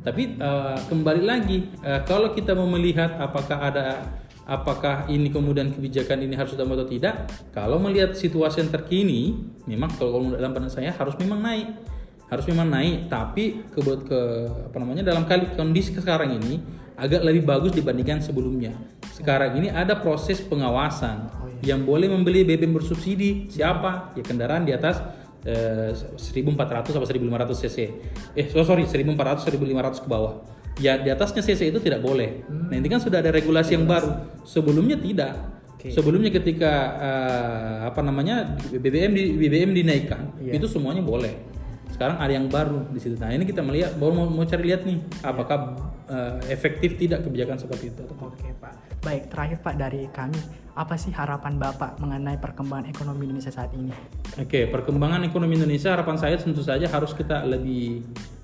Tapi 0.00 0.38
eh, 0.38 0.78
kembali 0.88 1.22
lagi, 1.26 1.66
eh, 1.82 2.00
kalau 2.06 2.32
kita 2.32 2.54
mau 2.54 2.70
melihat 2.70 3.18
apakah 3.20 3.58
ada 3.58 3.86
apakah 4.48 5.04
ini 5.12 5.28
kemudian 5.28 5.68
kebijakan 5.68 6.24
ini 6.24 6.32
harus 6.32 6.56
ditambah 6.56 6.80
atau 6.80 6.88
tidak 6.88 7.28
kalau 7.52 7.76
melihat 7.76 8.16
situasi 8.16 8.64
yang 8.64 8.72
terkini 8.72 9.36
memang 9.68 9.92
kalau 10.00 10.32
dalam 10.32 10.56
pandangan 10.56 10.80
saya 10.80 10.90
harus 10.96 11.14
memang 11.20 11.44
naik. 11.44 11.68
Harus 12.28 12.44
memang 12.44 12.68
naik 12.68 13.08
tapi 13.08 13.64
ke, 13.72 13.80
ke 13.80 14.20
apa 14.68 14.76
namanya 14.76 15.00
dalam 15.00 15.24
kali 15.24 15.48
kondisi 15.56 15.96
sekarang 15.96 16.36
ini 16.36 16.60
agak 16.96 17.24
lebih 17.24 17.44
bagus 17.44 17.72
dibandingkan 17.72 18.20
sebelumnya. 18.20 18.76
Sekarang 19.16 19.56
ini 19.56 19.72
ada 19.72 19.96
proses 19.96 20.40
pengawasan 20.44 21.28
yang 21.64 21.88
boleh 21.88 22.08
membeli 22.08 22.44
BBM 22.44 22.76
bersubsidi. 22.76 23.48
Siapa? 23.48 24.12
Ya 24.12 24.20
kendaraan 24.20 24.68
di 24.68 24.76
atas 24.76 25.00
eh, 25.48 25.96
1400 25.96 26.92
sampai 26.92 27.08
1500 27.08 27.64
cc. 27.64 27.78
Eh 28.36 28.44
so- 28.52 28.60
sorry 28.60 28.84
1400 28.84 29.48
1500 29.48 30.04
ke 30.04 30.08
bawah 30.08 30.57
ya 30.78 30.98
di 30.98 31.10
atasnya 31.10 31.42
cc 31.42 31.74
itu 31.74 31.78
tidak 31.82 32.00
boleh. 32.00 32.46
Nah 32.48 32.74
ini 32.78 32.88
kan 32.88 33.02
sudah 33.02 33.20
ada 33.20 33.34
regulasi 33.34 33.74
yang 33.74 33.84
baru. 33.84 34.14
Sebelumnya 34.46 34.96
tidak. 34.98 35.58
Sebelumnya 35.78 36.34
ketika 36.34 36.72
eh, 36.98 37.78
apa 37.86 38.00
namanya 38.02 38.58
BBM 38.66 39.14
di 39.14 39.22
BBM 39.38 39.70
dinaikkan 39.74 40.34
itu 40.42 40.66
semuanya 40.66 41.02
boleh. 41.06 41.58
Sekarang 41.94 42.18
ada 42.18 42.30
yang 42.30 42.46
baru 42.46 42.86
di 42.94 42.98
situ. 43.02 43.18
Nah 43.18 43.30
ini 43.34 43.42
kita 43.42 43.62
melihat 43.62 43.94
baru 43.98 44.22
mau, 44.22 44.26
mau 44.30 44.46
cari 44.46 44.70
lihat 44.70 44.86
nih 44.86 44.98
apakah 45.22 45.78
eh, 46.10 46.54
efektif 46.54 46.98
tidak 46.98 47.26
kebijakan 47.26 47.58
seperti 47.58 47.94
itu 47.94 48.02
Oke 48.18 48.50
Pak. 48.58 49.02
Baik, 49.02 49.30
terakhir 49.30 49.58
Pak 49.62 49.74
dari 49.78 50.10
kami, 50.10 50.38
apa 50.74 50.94
sih 50.98 51.14
harapan 51.14 51.54
Bapak 51.54 52.02
mengenai 52.02 52.38
perkembangan 52.42 52.90
ekonomi 52.90 53.30
Indonesia 53.30 53.54
saat 53.54 53.70
ini? 53.74 53.94
Oke, 54.34 54.66
perkembangan 54.66 55.22
ekonomi 55.26 55.54
Indonesia 55.54 55.94
harapan 55.94 56.18
saya 56.18 56.34
tentu 56.38 56.62
saja 56.66 56.90
harus 56.90 57.14
kita 57.14 57.46
lebih 57.46 58.02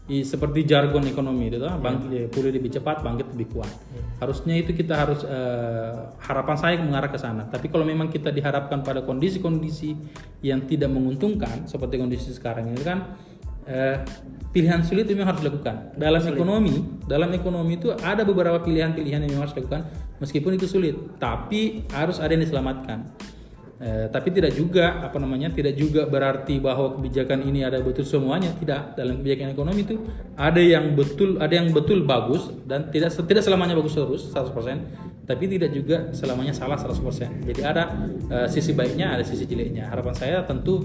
i- 0.09 0.27
seperti 0.27 0.69
jargon 0.69 1.05
ekonomi 1.09 1.49
itu, 1.49 1.57
toh, 1.57 1.75
bang, 1.81 1.97
ya, 2.13 2.29
pulih 2.29 2.53
lebih 2.53 2.69
cepat, 2.73 3.01
bangkit 3.01 3.33
lebih 3.33 3.57
kuat. 3.57 3.73
Harusnya 4.21 4.55
itu 4.61 4.77
kita 4.77 4.95
harus 4.95 5.25
eh, 5.25 5.93
harapan 6.21 6.57
saya 6.61 6.75
mengarah 6.81 7.09
ke 7.09 7.17
sana. 7.17 7.49
Tapi 7.49 7.73
kalau 7.73 7.89
memang 7.89 8.13
kita 8.13 8.29
diharapkan 8.29 8.85
pada 8.85 9.01
kondisi-kondisi 9.01 9.97
yang 10.45 10.69
tidak 10.69 10.93
menguntungkan 10.93 11.65
seperti 11.65 11.97
kondisi 11.97 12.37
sekarang 12.37 12.69
ini 12.69 12.83
kan 12.85 13.17
eh, 13.65 14.05
pilihan 14.53 14.85
sulit 14.85 15.09
itu 15.09 15.17
memang 15.17 15.35
harus 15.35 15.43
dilakukan. 15.43 15.97
Dalam 15.97 16.23
ekonomi, 16.23 16.75
dalam 17.09 17.31
ekonomi 17.33 17.81
itu 17.81 17.89
ada 17.91 18.23
beberapa 18.23 18.61
pilihan-pilihan 18.61 19.25
yang 19.25 19.31
memang 19.33 19.49
harus 19.49 19.57
dilakukan 19.57 19.89
meskipun 20.21 20.55
itu 20.55 20.69
sulit, 20.69 20.95
tapi 21.17 21.89
harus 21.91 22.21
ada 22.21 22.31
yang 22.37 22.45
diselamatkan. 22.45 23.09
Eh, 23.85 24.09
tapi 24.09 24.33
tidak 24.33 24.57
juga 24.57 25.05
apa 25.05 25.21
namanya 25.21 25.53
tidak 25.53 25.77
juga 25.77 26.09
berarti 26.09 26.57
bahwa 26.57 26.97
kebijakan 26.97 27.45
ini 27.45 27.69
ada 27.69 27.85
betul 27.85 28.09
semuanya 28.09 28.57
tidak 28.57 28.97
dalam 28.97 29.21
kebijakan 29.21 29.53
ekonomi 29.53 29.85
itu 29.85 30.01
ada 30.41 30.57
yang 30.57 30.97
betul 30.97 31.37
ada 31.37 31.53
yang 31.53 31.69
betul 31.69 32.01
bagus 32.01 32.49
dan 32.65 32.89
tidak 32.89 33.13
tidak 33.13 33.45
selamanya 33.45 33.77
bagus 33.77 33.93
terus 33.93 34.33
100% 34.33 35.29
tapi 35.29 35.45
tidak 35.53 35.77
juga 35.77 36.09
selamanya 36.17 36.57
salah 36.57 36.81
100% 36.81 37.45
jadi 37.45 37.61
ada 37.61 37.93
eh, 38.33 38.49
sisi 38.49 38.73
baiknya 38.73 39.21
ada 39.21 39.25
sisi 39.27 39.45
jeleknya 39.45 39.93
harapan 39.93 40.17
saya 40.17 40.41
tentu 40.49 40.81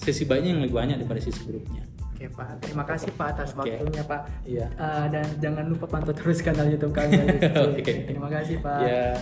sisi 0.00 0.24
baiknya 0.24 0.56
yang 0.56 0.64
lebih 0.64 0.76
banyak 0.80 0.96
daripada 0.96 1.20
sisi 1.20 1.44
buruknya 1.44 1.84
Oke 2.20 2.28
Pak, 2.36 2.60
terima 2.60 2.84
kasih 2.84 3.16
Pak 3.16 3.28
atas 3.32 3.56
Oke. 3.56 3.80
waktunya 3.80 4.04
Pak. 4.04 4.20
Iya. 4.44 4.68
Eh, 4.76 5.06
dan 5.08 5.24
jangan 5.40 5.64
lupa 5.72 5.88
pantau 5.88 6.12
terus 6.12 6.44
kanal 6.44 6.68
YouTube 6.68 6.92
kami. 6.92 7.16
Oke. 7.72 8.12
Terima 8.12 8.28
kasih 8.28 8.60
Pak. 8.60 8.80
ya 8.84 9.16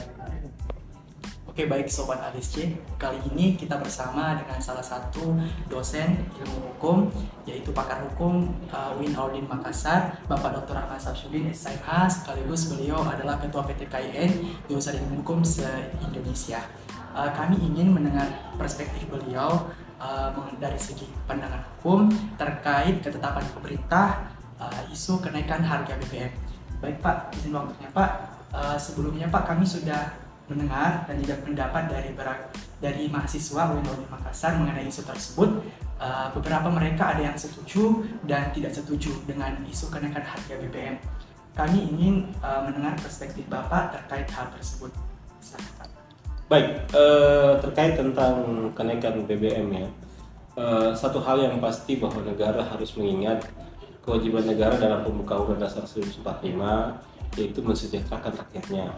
Oke 1.59 1.67
baik 1.67 1.91
Sobat 1.91 2.23
Alisc, 2.23 2.55
kali 3.03 3.19
ini 3.35 3.59
kita 3.59 3.83
bersama 3.83 4.39
dengan 4.39 4.63
salah 4.63 4.79
satu 4.79 5.35
dosen 5.67 6.15
ilmu 6.39 6.71
hukum 6.71 7.11
yaitu 7.51 7.75
pakar 7.75 7.99
hukum 8.07 8.47
uh, 8.71 8.95
Win 8.95 9.11
Audin 9.19 9.43
Makassar, 9.43 10.23
Bapak 10.31 10.55
Dr. 10.55 10.79
Ahmad 10.79 11.03
Samsudin 11.03 11.51
SIH, 11.51 11.83
sekaligus 12.15 12.71
beliau 12.71 13.03
adalah 13.03 13.43
Ketua 13.43 13.67
PT 13.67 13.91
KIN 13.91 14.55
Jurusan 14.71 15.03
Ilmu 15.03 15.27
Hukum 15.27 15.43
se-Indonesia. 15.43 16.63
Uh, 17.11 17.27
kami 17.35 17.59
ingin 17.59 17.91
mendengar 17.91 18.31
perspektif 18.55 19.11
beliau 19.11 19.67
uh, 19.99 20.31
dari 20.63 20.79
segi 20.79 21.11
pandangan 21.27 21.59
hukum 21.75 22.07
terkait 22.39 23.03
ketetapan 23.03 23.43
pemerintah 23.59 24.31
uh, 24.63 24.95
isu 24.95 25.19
kenaikan 25.19 25.67
harga 25.67 25.99
BBM. 26.07 26.31
Baik 26.79 27.03
Pak, 27.03 27.35
izin 27.35 27.51
waktunya 27.51 27.91
Pak. 27.91 28.11
Uh, 28.55 28.79
sebelumnya 28.79 29.27
Pak 29.27 29.51
kami 29.51 29.67
sudah 29.67 30.28
mendengar 30.49 31.05
dan 31.05 31.17
juga 31.21 31.37
pendapat 31.45 31.83
dari 31.93 32.11
berak, 32.17 32.41
dari 32.81 33.07
mahasiswa 33.13 33.63
di 33.77 34.07
Makassar 34.09 34.57
mengenai 34.57 34.89
isu 34.89 35.05
tersebut. 35.05 35.51
Uh, 35.99 36.31
beberapa 36.31 36.71
mereka 36.71 37.11
ada 37.11 37.27
yang 37.27 37.35
setuju 37.35 38.07
dan 38.23 38.55
tidak 38.55 38.71
setuju 38.71 39.11
dengan 39.27 39.59
isu 39.67 39.91
kenaikan 39.91 40.23
harga 40.23 40.55
BBM. 40.57 40.95
Kami 41.59 41.79
ingin 41.91 42.31
uh, 42.39 42.63
mendengar 42.63 42.95
perspektif 43.03 43.43
Bapak 43.51 43.91
terkait 43.99 44.31
hal 44.31 44.47
tersebut. 44.55 44.95
Silakan, 45.43 45.75
Pak. 45.79 45.89
Baik, 46.49 46.81
eh, 46.97 47.53
terkait 47.61 47.93
tentang 48.01 48.41
kenaikan 48.73 49.21
BBM 49.29 49.69
ya, 49.69 49.89
eh, 50.57 50.91
satu 50.97 51.21
hal 51.21 51.45
yang 51.45 51.61
pasti 51.61 52.01
bahwa 52.01 52.25
negara 52.25 52.65
harus 52.65 52.97
mengingat 52.97 53.45
kewajiban 54.01 54.49
negara 54.49 54.81
dalam 54.81 55.05
pembukaan 55.05 55.45
Undang 55.45 55.69
Dasar 55.69 55.85
1945 55.85 56.97
yaitu 57.37 57.61
mensejahterakan 57.61 58.33
rakyatnya. 58.41 58.89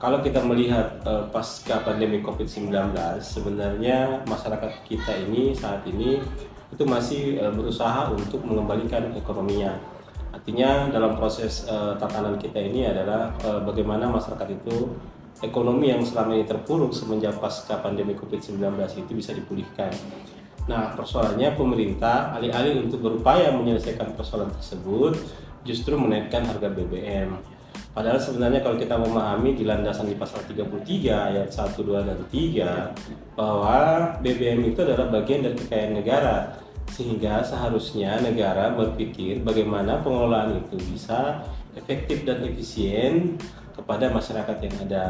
Kalau 0.00 0.24
kita 0.24 0.40
melihat 0.40 0.96
eh, 1.04 1.24
pasca 1.28 1.84
pandemi 1.84 2.24
COVID-19, 2.24 2.72
sebenarnya 3.20 4.24
masyarakat 4.24 4.88
kita 4.88 5.12
ini 5.28 5.52
saat 5.52 5.84
ini 5.84 6.16
itu 6.72 6.84
masih 6.88 7.36
eh, 7.36 7.52
berusaha 7.52 8.08
untuk 8.08 8.40
mengembalikan 8.48 9.12
ekonominya. 9.12 9.76
Artinya 10.32 10.88
dalam 10.88 11.20
proses 11.20 11.68
eh, 11.68 11.92
tatanan 12.00 12.40
kita 12.40 12.56
ini 12.56 12.88
adalah 12.88 13.36
eh, 13.44 13.60
bagaimana 13.60 14.08
masyarakat 14.08 14.48
itu 14.48 14.88
ekonomi 15.44 15.92
yang 15.92 16.00
selama 16.00 16.32
ini 16.32 16.48
terpuruk 16.48 16.96
semenjak 16.96 17.36
pasca 17.36 17.76
pandemi 17.84 18.16
COVID-19 18.16 18.56
itu 19.04 19.12
bisa 19.12 19.36
dipulihkan. 19.36 19.92
Nah, 20.64 20.96
persoalannya 20.96 21.52
pemerintah 21.60 22.32
alih-alih 22.40 22.88
untuk 22.88 23.04
berupaya 23.04 23.52
menyelesaikan 23.52 24.16
persoalan 24.16 24.48
tersebut 24.48 25.12
justru 25.60 25.92
menaikkan 26.00 26.48
harga 26.48 26.72
BBM. 26.72 27.59
Padahal 27.90 28.22
sebenarnya 28.22 28.62
kalau 28.62 28.78
kita 28.78 28.94
memahami 28.94 29.58
di 29.58 29.66
landasan 29.66 30.06
di 30.06 30.14
pasal 30.14 30.46
33 30.46 30.70
ayat 31.10 31.50
1, 31.50 31.74
2, 31.82 32.06
dan 32.06 32.18
3 32.30 33.34
bahwa 33.34 33.78
BBM 34.22 34.70
itu 34.70 34.78
adalah 34.86 35.10
bagian 35.10 35.42
dari 35.42 35.58
kekayaan 35.58 35.98
negara 35.98 36.54
sehingga 36.90 37.42
seharusnya 37.42 38.18
negara 38.22 38.74
berpikir 38.74 39.42
bagaimana 39.42 40.02
pengelolaan 40.02 40.58
itu 40.58 40.78
bisa 40.90 41.42
efektif 41.74 42.22
dan 42.26 42.42
efisien 42.46 43.38
kepada 43.74 44.10
masyarakat 44.10 44.56
yang 44.62 44.76
ada. 44.86 45.04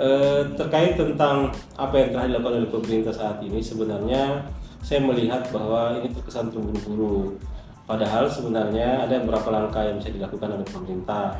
Eh, 0.00 0.42
terkait 0.56 0.96
tentang 0.96 1.52
apa 1.76 1.94
yang 2.00 2.08
telah 2.16 2.24
dilakukan 2.28 2.64
oleh 2.64 2.70
pemerintah 2.72 3.12
saat 3.12 3.38
ini 3.44 3.60
sebenarnya 3.60 4.40
saya 4.80 5.04
melihat 5.04 5.46
bahwa 5.52 6.00
ini 6.00 6.08
terkesan 6.10 6.48
terburu-buru. 6.48 7.36
Padahal 7.84 8.24
sebenarnya 8.26 9.04
ada 9.04 9.20
beberapa 9.20 9.52
langkah 9.52 9.84
yang 9.84 10.00
bisa 10.00 10.10
dilakukan 10.10 10.58
oleh 10.58 10.66
pemerintah. 10.66 11.36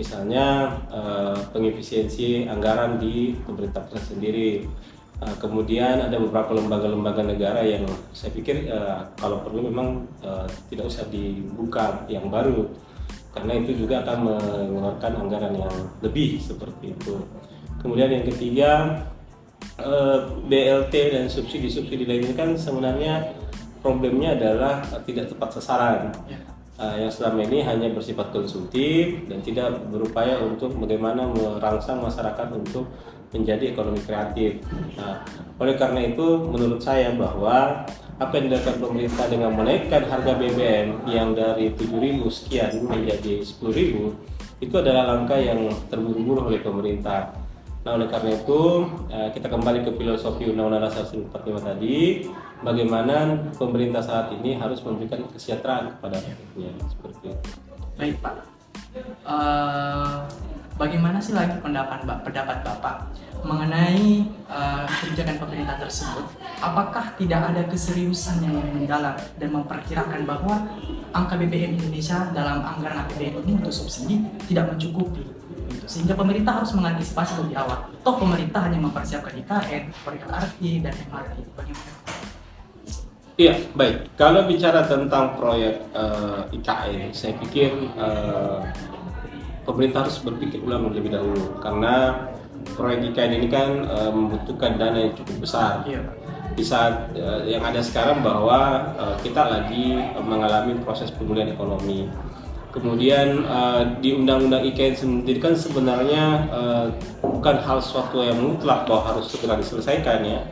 Misalnya 0.00 0.80
eh, 0.88 1.38
pengefisiensi 1.52 2.48
anggaran 2.48 2.96
di 2.96 3.36
pemerintah 3.44 3.84
pusat 3.84 4.16
sendiri. 4.16 4.64
Uh, 5.20 5.36
kemudian 5.36 6.00
ada 6.00 6.16
beberapa 6.16 6.56
lembaga-lembaga 6.56 7.20
negara 7.20 7.60
yang 7.60 7.84
saya 8.16 8.32
pikir 8.32 8.72
uh, 8.72 9.04
kalau 9.20 9.44
perlu 9.44 9.68
memang 9.68 10.08
tidak 10.72 10.88
usah 10.88 11.04
dibuka 11.12 12.08
yang 12.08 12.32
baru 12.32 12.64
karena 13.36 13.60
itu 13.60 13.84
juga 13.84 14.00
akan 14.00 14.16
mengeluarkan 14.24 15.12
anggaran 15.20 15.52
yang 15.60 15.76
lebih 16.00 16.40
seperti 16.40 16.96
itu. 16.96 17.20
Kemudian 17.84 18.08
yang 18.16 18.24
ketiga 18.32 19.04
BLT 20.48 20.94
dan 21.12 21.28
subsidi-subsidi 21.28 22.08
lainnya 22.08 22.32
kan 22.32 22.56
sebenarnya 22.56 23.36
problemnya 23.84 24.40
adalah 24.40 24.80
tidak 25.04 25.28
tepat 25.28 25.60
sasaran. 25.60 26.16
Uh, 26.80 26.96
yang 26.96 27.12
selama 27.12 27.44
ini 27.44 27.60
hanya 27.60 27.92
bersifat 27.92 28.32
konsumtif 28.32 29.28
dan 29.28 29.44
tidak 29.44 29.84
berupaya 29.92 30.40
untuk 30.40 30.72
bagaimana 30.80 31.28
merangsang 31.28 32.00
masyarakat 32.00 32.56
untuk 32.56 32.88
menjadi 33.36 33.76
ekonomi 33.76 34.00
kreatif. 34.00 34.64
Nah, 34.96 35.20
oleh 35.60 35.76
karena 35.76 36.08
itu 36.08 36.40
menurut 36.48 36.80
saya 36.80 37.12
bahwa 37.12 37.84
apa 38.20 38.32
yang 38.36 38.52
dilakukan 38.52 38.80
pemerintah 38.80 39.26
dengan 39.32 39.52
menaikkan 39.56 40.02
harga 40.04 40.32
BBM 40.36 41.08
yang 41.08 41.32
dari 41.32 41.72
7.000 41.72 42.20
sekian 42.28 42.72
menjadi 42.84 43.44
10.000 43.44 44.60
itu 44.60 44.74
adalah 44.76 45.16
langkah 45.16 45.40
yang 45.40 45.72
terburu-buru 45.88 46.52
oleh 46.52 46.60
pemerintah. 46.60 47.32
Nah, 47.80 47.96
oleh 47.96 48.08
karena 48.12 48.36
itu 48.36 48.60
eh, 49.08 49.28
kita 49.32 49.48
kembali 49.48 49.88
ke 49.88 49.90
filosofi 49.96 50.52
Undang-Undang 50.52 50.84
Dasar 50.84 51.04
1945 51.08 51.64
tadi, 51.64 52.28
bagaimana 52.60 53.40
pemerintah 53.56 54.04
saat 54.04 54.28
ini 54.36 54.60
harus 54.60 54.84
memberikan 54.84 55.24
kesejahteraan 55.32 55.96
kepada 55.96 56.20
rakyatnya 56.20 56.76
seperti 56.92 57.32
itu. 57.32 57.48
Baik 57.96 58.16
Pak. 58.20 58.34
Uh, 59.24 60.26
bagaimana 60.76 61.22
sih 61.22 61.32
lagi 61.32 61.56
pendapat 61.62 62.04
pendapat 62.04 62.58
Bapak 62.66 63.06
mengenai 63.46 64.28
uh, 64.50 64.84
kebijakan 65.00 65.40
pemerintah 65.40 65.80
tersebut? 65.80 66.26
Apakah 66.60 67.16
tidak 67.16 67.48
ada 67.48 67.64
keseriusan 67.64 68.44
yang 68.44 68.60
mendalam 68.60 69.16
dan 69.40 69.48
memperkirakan 69.56 70.28
bahwa 70.28 70.68
angka 71.16 71.40
BBM 71.40 71.80
Indonesia 71.80 72.28
dalam 72.36 72.60
anggaran 72.60 73.08
APBN 73.08 73.40
ini 73.40 73.52
untuk 73.56 73.72
subsidi 73.72 74.20
tidak 74.52 74.76
mencukupi? 74.76 75.39
Sehingga 75.90 76.14
pemerintah 76.14 76.62
harus 76.62 76.70
mengantisipasi 76.76 77.42
lebih 77.42 77.56
awal. 77.58 77.90
Toh 78.06 78.14
pemerintah 78.14 78.66
hanya 78.66 78.78
mempersiapkan 78.78 79.34
IKN, 79.34 79.90
LRT, 80.06 80.60
dan 80.86 80.94
MRT. 81.10 81.34
Bagaimana? 81.58 82.00
Iya, 83.40 83.56
baik. 83.72 84.20
Kalau 84.20 84.44
bicara 84.44 84.84
tentang 84.84 85.32
proyek 85.40 85.80
uh, 85.96 86.44
IKN, 86.52 87.08
saya 87.16 87.32
pikir 87.40 87.72
uh, 87.96 88.60
pemerintah 89.64 90.04
harus 90.04 90.20
berpikir 90.20 90.60
ulang 90.60 90.92
lebih 90.92 91.08
dahulu 91.08 91.56
karena 91.64 92.26
proyek 92.76 93.16
IKN 93.16 93.32
ini 93.40 93.48
kan 93.48 93.88
uh, 93.88 94.12
membutuhkan 94.12 94.76
dana 94.76 95.08
yang 95.08 95.14
cukup 95.16 95.36
besar. 95.40 95.80
Iya. 95.88 96.04
Di 96.52 96.60
saat 96.60 97.16
uh, 97.16 97.40
yang 97.48 97.64
ada 97.64 97.80
sekarang 97.80 98.20
bahwa 98.20 98.92
uh, 99.00 99.16
kita 99.24 99.40
lagi 99.48 99.96
mengalami 100.20 100.76
proses 100.84 101.08
pemulihan 101.08 101.48
ekonomi. 101.48 102.12
Kemudian 102.70 103.42
uh, 103.50 103.98
di 103.98 104.14
Undang-Undang 104.14 104.62
IKN 104.70 104.94
sendiri 104.94 105.42
kan 105.42 105.58
sebenarnya 105.58 106.46
uh, 106.54 106.86
bukan 107.18 107.58
hal 107.58 107.82
suatu 107.82 108.22
yang 108.22 108.38
mutlak 108.38 108.86
bahwa 108.86 109.10
harus 109.10 109.26
segera 109.26 109.58
diselesaikan 109.58 110.22
ya. 110.22 110.42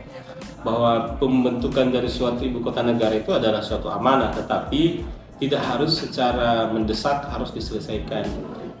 Bahwa 0.59 1.15
pembentukan 1.15 1.95
dari 1.95 2.11
suatu 2.11 2.43
ibu 2.43 2.59
kota 2.59 2.83
negara 2.83 3.15
itu 3.15 3.31
adalah 3.31 3.63
suatu 3.63 3.87
amanah, 3.87 4.35
tetapi 4.35 5.07
tidak 5.39 5.63
harus 5.63 5.95
secara 5.95 6.67
mendesak 6.67 7.23
harus 7.31 7.55
diselesaikan. 7.55 8.27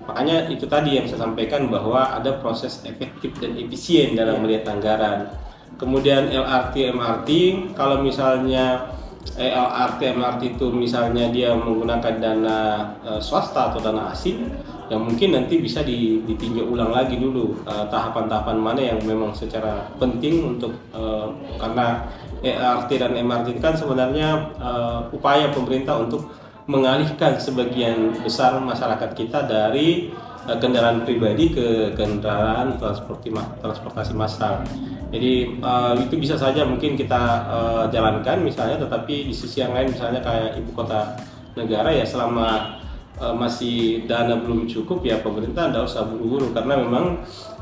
Makanya 0.03 0.51
itu 0.51 0.67
tadi 0.67 0.99
yang 0.99 1.07
saya 1.07 1.23
sampaikan 1.23 1.71
bahwa 1.71 2.11
ada 2.11 2.35
proses 2.43 2.83
efektif 2.83 3.31
dan 3.39 3.55
efisien 3.55 4.19
dalam 4.19 4.43
melihat 4.43 4.75
anggaran. 4.75 5.31
Kemudian 5.79 6.27
LRT 6.27 6.91
MRT 6.91 7.29
kalau 7.71 8.03
misalnya 8.03 8.98
eh, 9.37 9.51
LRT 9.53 10.17
MRT 10.17 10.41
itu 10.57 10.67
misalnya 10.73 11.29
dia 11.29 11.53
menggunakan 11.53 12.15
dana 12.17 12.59
eh, 13.03 13.21
swasta 13.21 13.69
atau 13.69 13.83
dana 13.83 14.09
asing 14.09 14.49
yang 14.89 15.05
mungkin 15.05 15.37
nanti 15.37 15.61
bisa 15.61 15.85
ditinjau 15.85 16.65
ulang 16.65 16.89
lagi 16.89 17.21
dulu 17.21 17.61
eh, 17.67 17.85
tahapan-tahapan 17.93 18.57
mana 18.57 18.81
yang 18.81 18.99
memang 19.05 19.35
secara 19.35 19.85
penting 20.01 20.57
untuk 20.57 20.73
eh, 20.95 21.27
karena 21.61 22.09
LRT 22.41 22.91
dan 22.97 23.13
MRT 23.13 23.61
kan 23.61 23.77
sebenarnya 23.77 24.49
eh, 24.57 24.99
upaya 25.13 25.53
pemerintah 25.53 26.01
untuk 26.01 26.25
mengalihkan 26.69 27.37
sebagian 27.37 28.13
besar 28.21 28.57
masyarakat 28.61 29.17
kita 29.17 29.45
dari 29.49 30.13
kendaraan 30.47 31.03
pribadi 31.03 31.51
ke 31.51 31.93
kendaraan 31.93 32.79
transportasi 32.79 33.33
transportasi 33.59 34.13
massal. 34.15 34.63
Jadi 35.09 35.57
uh, 35.59 35.97
itu 35.97 36.15
bisa 36.21 36.37
saja 36.37 36.61
mungkin 36.63 36.93
kita 36.93 37.21
uh, 37.49 37.83
jalankan 37.89 38.45
misalnya, 38.45 38.77
tetapi 38.77 39.29
di 39.29 39.33
sisi 39.33 39.59
yang 39.65 39.73
lain 39.73 39.89
misalnya 39.89 40.21
kayak 40.21 40.61
ibu 40.61 40.71
kota 40.77 41.17
negara 41.57 41.89
ya 41.89 42.05
selama 42.05 42.79
uh, 43.19 43.35
masih 43.35 44.05
dana 44.05 44.39
belum 44.39 44.69
cukup 44.69 45.03
ya 45.03 45.19
pemerintah 45.19 45.69
tidak 45.69 45.89
usah 45.89 46.07
buru-buru 46.07 46.55
karena 46.55 46.79
memang 46.79 47.05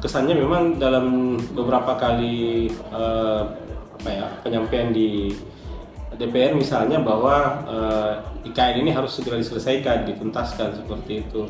kesannya 0.04 0.38
memang 0.38 0.78
dalam 0.78 1.36
beberapa 1.56 1.98
kali 1.98 2.70
uh, 2.94 3.42
apa 3.98 4.10
ya 4.14 4.26
penyampaian 4.46 4.94
di 4.94 5.34
DPR 6.18 6.58
misalnya 6.58 6.98
bahwa 7.02 7.62
uh, 7.70 8.14
IKN 8.44 8.82
ini 8.82 8.92
harus 8.92 9.14
segera 9.14 9.38
diselesaikan, 9.38 10.10
dituntaskan 10.10 10.82
seperti 10.82 11.24
itu. 11.26 11.46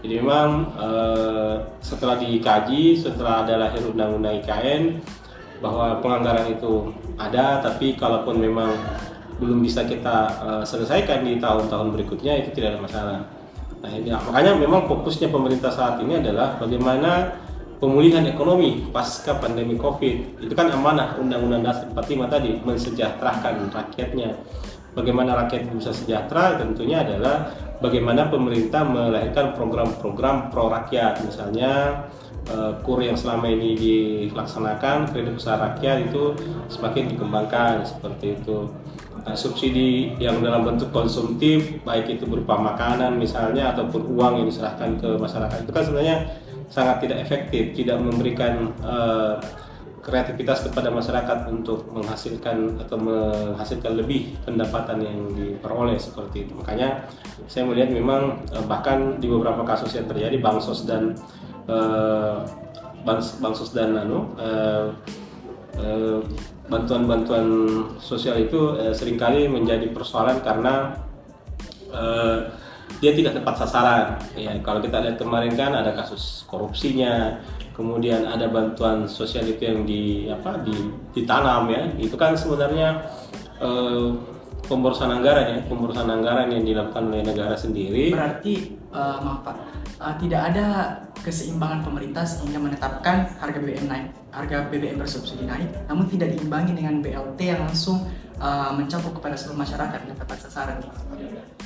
Jadi 0.00 0.14
memang 0.20 0.72
uh, 0.76 1.60
setelah 1.80 2.16
dikaji, 2.16 2.96
setelah 2.96 3.44
ada 3.44 3.56
lahir 3.60 3.80
undang-undang 3.84 4.40
IKN 4.44 5.00
bahwa 5.60 6.00
penganggaran 6.00 6.52
itu 6.52 6.92
ada, 7.20 7.60
tapi 7.60 7.96
kalaupun 7.96 8.40
memang 8.40 8.72
belum 9.40 9.60
bisa 9.64 9.88
kita 9.88 10.16
uh, 10.40 10.64
selesaikan 10.64 11.24
di 11.24 11.40
tahun-tahun 11.40 11.96
berikutnya 11.96 12.44
itu 12.44 12.52
tidak 12.56 12.76
ada 12.76 12.80
masalah. 12.80 13.20
Nah, 13.80 13.88
ini, 13.88 14.12
makanya 14.12 14.52
memang 14.60 14.84
fokusnya 14.84 15.32
pemerintah 15.32 15.72
saat 15.72 15.96
ini 16.04 16.20
adalah 16.20 16.60
bagaimana 16.60 17.32
pemulihan 17.80 18.22
ekonomi 18.28 18.86
pasca 18.92 19.40
pandemi 19.40 19.74
Covid. 19.80 20.44
Itu 20.44 20.52
kan 20.52 20.68
amanah 20.70 21.16
Undang-Undang 21.16 21.62
Dasar 21.64 21.86
45 21.96 22.28
tadi 22.28 22.50
mensejahterakan 22.60 23.72
rakyatnya. 23.72 24.36
Bagaimana 24.92 25.34
rakyat 25.46 25.72
bisa 25.72 25.90
sejahtera 25.94 26.60
tentunya 26.60 27.00
adalah 27.00 27.48
bagaimana 27.80 28.28
pemerintah 28.28 28.84
melahirkan 28.84 29.56
program-program 29.56 30.52
pro 30.52 30.68
rakyat 30.68 31.24
misalnya 31.24 32.04
uh, 32.52 32.74
kur 32.84 33.00
yang 33.00 33.16
selama 33.16 33.48
ini 33.48 33.78
dilaksanakan 33.78 35.14
kredit 35.14 35.38
usaha 35.38 35.56
rakyat 35.56 36.10
itu 36.10 36.36
semakin 36.68 37.06
dikembangkan 37.16 37.86
seperti 37.86 38.34
itu 38.42 38.66
nah, 39.22 39.32
subsidi 39.38 40.18
yang 40.18 40.42
dalam 40.44 40.66
bentuk 40.66 40.92
konsumtif 40.92 41.80
baik 41.86 42.20
itu 42.20 42.26
berupa 42.28 42.58
makanan 42.58 43.16
misalnya 43.16 43.72
ataupun 43.72 44.10
uang 44.10 44.44
yang 44.44 44.46
diserahkan 44.50 44.98
ke 45.00 45.08
masyarakat 45.16 45.58
itu 45.64 45.72
kan 45.72 45.82
sebenarnya 45.86 46.16
sangat 46.70 47.02
tidak 47.02 47.26
efektif, 47.26 47.74
tidak 47.74 47.98
memberikan 47.98 48.70
uh, 48.80 49.36
kreativitas 50.00 50.64
kepada 50.64 50.88
masyarakat 50.88 51.50
untuk 51.50 51.84
menghasilkan 51.92 52.80
atau 52.80 52.96
menghasilkan 52.96 54.00
lebih 54.00 54.38
pendapatan 54.46 55.02
yang 55.04 55.18
diperoleh 55.34 55.98
seperti 56.00 56.48
itu. 56.48 56.56
Makanya 56.56 57.10
saya 57.50 57.66
melihat 57.66 57.90
memang 57.92 58.40
uh, 58.54 58.64
bahkan 58.64 59.18
di 59.20 59.26
beberapa 59.26 59.66
kasus 59.66 59.92
yang 59.98 60.06
terjadi 60.06 60.38
bansos 60.40 60.88
dan 60.88 61.18
uh, 61.68 62.46
bansos 63.40 63.74
dan 63.74 63.98
anu 63.98 64.30
uh, 64.38 64.94
bantuan-bantuan 66.70 67.46
sosial 67.98 68.38
itu 68.38 68.78
uh, 68.78 68.94
sering 68.94 69.18
kali 69.18 69.50
menjadi 69.50 69.90
persoalan 69.90 70.38
karena 70.44 70.94
uh, 71.90 72.52
dia 72.98 73.14
tidak 73.14 73.38
tepat 73.38 73.54
sasaran. 73.62 74.18
Ya, 74.34 74.58
kalau 74.60 74.82
kita 74.82 74.98
lihat 74.98 75.16
kemarin 75.22 75.54
kan 75.54 75.70
ada 75.70 75.94
kasus 75.94 76.42
korupsinya, 76.50 77.38
kemudian 77.72 78.26
ada 78.26 78.50
bantuan 78.50 79.06
sosial 79.06 79.46
itu 79.46 79.62
yang 79.62 79.86
di 79.86 80.26
apa 80.26 80.58
di 80.66 80.74
ditanam 81.14 81.70
ya. 81.70 81.86
Itu 81.94 82.18
kan 82.18 82.34
sebenarnya 82.34 83.06
eh, 83.62 84.08
pemborosan 84.66 85.14
anggaran 85.14 85.46
ya, 85.54 85.58
pemborosan 85.70 86.10
anggaran 86.10 86.50
yang 86.50 86.66
dilakukan 86.66 87.06
oleh 87.14 87.22
negara 87.22 87.54
sendiri. 87.54 88.10
Berarti 88.10 88.74
maaf 88.90 89.46
Pak, 89.46 89.56
uh, 89.98 90.14
tidak 90.20 90.54
ada 90.54 90.66
keseimbangan 91.20 91.82
pemerintah 91.82 92.22
sehingga 92.22 92.62
menetapkan 92.62 93.34
harga 93.40 93.58
BBM 93.58 93.86
naik, 93.90 94.06
harga 94.30 94.70
BBM 94.70 94.96
bersubsidi 95.02 95.44
naik, 95.44 95.68
namun 95.90 96.06
tidak 96.06 96.36
diimbangi 96.36 96.72
dengan 96.78 97.02
BLT 97.02 97.40
yang 97.42 97.60
langsung 97.66 98.06
uh, 98.40 98.72
mencakup 98.72 99.12
kepada 99.20 99.36
seluruh 99.36 99.60
masyarakat 99.60 100.00
yang 100.06 100.16
tepat 100.16 100.38
sasaran. 100.48 100.78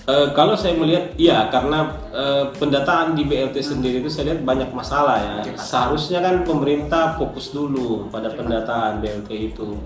Uh, 0.04 0.36
kalau 0.36 0.52
saya 0.52 0.76
melihat, 0.76 1.16
iya 1.16 1.48
karena 1.48 1.96
uh, 2.12 2.52
pendataan 2.56 3.16
di 3.16 3.24
BLT 3.24 3.56
sendiri 3.64 4.04
itu 4.04 4.10
saya 4.12 4.34
lihat 4.34 4.44
banyak 4.44 4.70
masalah 4.74 5.16
ya. 5.16 5.34
Seharusnya 5.56 6.20
kan 6.20 6.44
pemerintah 6.44 7.16
fokus 7.16 7.54
dulu 7.54 8.12
pada 8.12 8.28
pendataan 8.34 9.00
BLT 9.00 9.54
itu, 9.54 9.80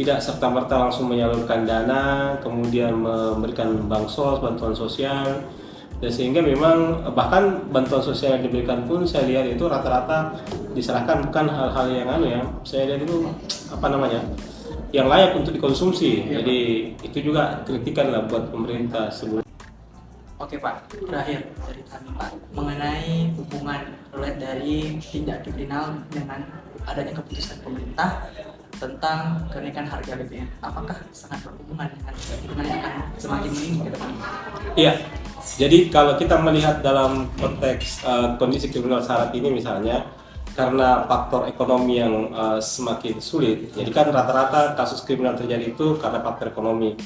tidak 0.00 0.18
serta 0.24 0.48
merta 0.48 0.80
langsung 0.80 1.12
menyalurkan 1.12 1.68
dana, 1.68 2.34
kemudian 2.40 2.96
memberikan 2.98 3.76
bansos, 3.84 4.40
bantuan 4.40 4.72
sosial. 4.72 5.44
Dan 6.00 6.10
sehingga 6.10 6.40
memang 6.40 7.04
bahkan 7.12 7.60
bantuan 7.68 8.00
sosial 8.00 8.40
yang 8.40 8.44
diberikan 8.48 8.88
pun 8.88 9.04
saya 9.04 9.28
lihat 9.28 9.52
itu 9.52 9.64
rata-rata 9.68 10.32
diserahkan 10.72 11.28
bukan 11.28 11.46
hal-hal 11.52 11.86
yang 11.92 12.08
anu 12.08 12.26
ya 12.26 12.42
saya 12.64 12.88
lihat 12.88 13.04
itu 13.04 13.28
apa 13.68 13.86
namanya 13.92 14.20
yang 14.96 15.06
layak 15.06 15.36
untuk 15.36 15.52
dikonsumsi 15.52 16.24
jadi 16.32 16.58
itu 17.04 17.18
juga 17.20 17.60
kritikan 17.68 18.10
lah 18.10 18.24
buat 18.26 18.48
pemerintah 18.48 19.12
sebelum 19.12 19.44
Oke 20.40 20.56
Pak, 20.56 20.88
terakhir 21.04 21.52
dari 21.68 21.84
kami 21.84 22.16
Pak 22.16 22.32
mengenai 22.56 23.28
hubungan 23.36 23.92
relate 24.08 24.40
dari 24.40 24.96
tindak 24.96 25.44
kriminal 25.44 26.00
dengan 26.08 26.40
adanya 26.88 27.12
keputusan 27.20 27.60
pemerintah 27.60 28.24
tentang 28.80 29.44
kenaikan 29.52 29.84
harga 29.84 30.16
BBM. 30.16 30.48
Apakah 30.64 30.96
sangat 31.12 31.44
berhubungan 31.44 31.92
dengan 31.92 32.64
yang 32.64 32.80
akan 32.80 33.04
semakin 33.20 33.50
meninggi 33.52 33.80
ke 33.84 33.90
depan? 33.92 34.10
Iya. 34.80 34.92
Jadi 35.40 35.88
kalau 35.88 36.16
kita 36.20 36.36
melihat 36.40 36.84
dalam 36.84 37.28
konteks 37.36 38.04
eh, 38.04 38.28
kondisi 38.36 38.68
kriminal 38.68 39.00
saat 39.00 39.32
ini 39.32 39.48
misalnya 39.50 40.04
karena 40.54 41.06
faktor 41.06 41.48
ekonomi 41.48 42.00
yang 42.00 42.32
eh, 42.32 42.60
semakin 42.60 43.18
sulit. 43.18 43.72
Jadi 43.72 43.90
kan 43.90 44.08
rata-rata 44.12 44.76
kasus 44.76 45.00
kriminal 45.02 45.36
terjadi 45.36 45.72
itu 45.72 45.96
karena 45.96 46.20
faktor 46.20 46.52
ekonomi. 46.52 46.96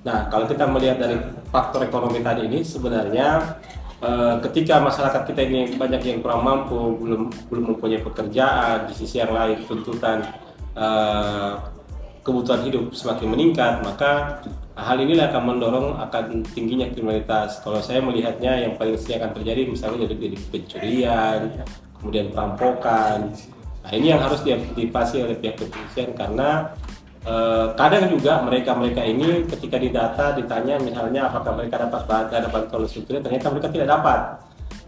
Nah, 0.00 0.32
kalau 0.32 0.48
kita 0.48 0.64
melihat 0.64 0.96
dari 0.96 1.20
faktor 1.52 1.84
ekonomi 1.84 2.24
tadi 2.24 2.48
ini 2.48 2.64
sebenarnya 2.64 3.58
eh, 4.00 4.34
ketika 4.48 4.80
masyarakat 4.80 5.22
kita 5.28 5.40
ini 5.44 5.60
banyak 5.76 6.00
yang 6.00 6.18
kurang 6.24 6.42
mampu, 6.46 6.96
belum 7.00 7.22
belum 7.52 7.64
mempunyai 7.74 8.00
pekerjaan, 8.00 8.88
di 8.88 8.94
sisi 8.96 9.20
yang 9.20 9.34
lain 9.34 9.66
tuntutan 9.68 10.24
eh, 10.76 11.52
kebutuhan 12.20 12.60
hidup 12.68 12.92
semakin 12.92 13.32
meningkat, 13.32 13.80
maka 13.80 14.44
hal 14.76 14.96
inilah 15.00 15.32
akan 15.32 15.42
mendorong 15.56 15.88
akan 15.96 16.44
tingginya 16.52 16.88
kriminalitas. 16.92 17.64
Kalau 17.64 17.80
saya 17.80 18.04
melihatnya 18.04 18.68
yang 18.68 18.76
paling 18.76 18.96
sering 19.00 19.24
akan 19.24 19.32
terjadi 19.40 19.62
misalnya 19.68 20.08
dari 20.08 20.36
pencurian, 20.52 21.40
kemudian 22.00 22.32
perampokan. 22.32 23.32
Nah 23.80 23.92
ini 23.96 24.12
yang 24.12 24.20
harus 24.20 24.44
diantisipasi 24.44 25.24
oleh 25.24 25.36
pihak 25.40 25.56
kepolisian 25.56 26.12
karena 26.12 26.76
eh, 27.24 27.66
kadang 27.76 28.12
juga 28.12 28.44
mereka-mereka 28.44 29.02
ini 29.04 29.48
ketika 29.48 29.80
didata 29.80 30.36
ditanya 30.36 30.76
misalnya 30.76 31.32
apakah 31.32 31.56
mereka 31.56 31.88
dapat 31.88 32.04
dana 32.28 32.48
bantuan 32.52 32.84
subsidi 32.84 33.20
ternyata 33.24 33.48
mereka 33.48 33.68
tidak 33.72 33.88
dapat 33.88 34.20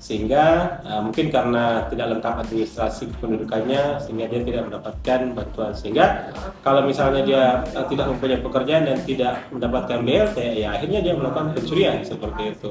sehingga 0.03 0.79
eh, 0.83 1.01
mungkin 1.01 1.31
karena 1.31 1.87
tidak 1.87 2.19
lengkap 2.19 2.35
administrasi 2.43 3.07
kependudukannya 3.17 4.03
sehingga 4.03 4.27
dia 4.27 4.41
tidak 4.43 4.63
mendapatkan 4.67 5.21
bantuan. 5.31 5.73
Sehingga 5.73 6.35
kalau 6.67 6.83
misalnya 6.83 7.23
dia 7.23 7.45
eh, 7.71 7.87
tidak 7.87 8.11
mempunyai 8.11 8.43
pekerjaan 8.43 8.83
dan 8.83 8.99
tidak 9.07 9.47
mendapatkan 9.55 9.99
BLT 10.03 10.39
ya 10.59 10.75
akhirnya 10.75 11.01
dia 11.07 11.15
melakukan 11.15 11.55
pencurian 11.55 12.03
seperti 12.03 12.43
itu. 12.51 12.71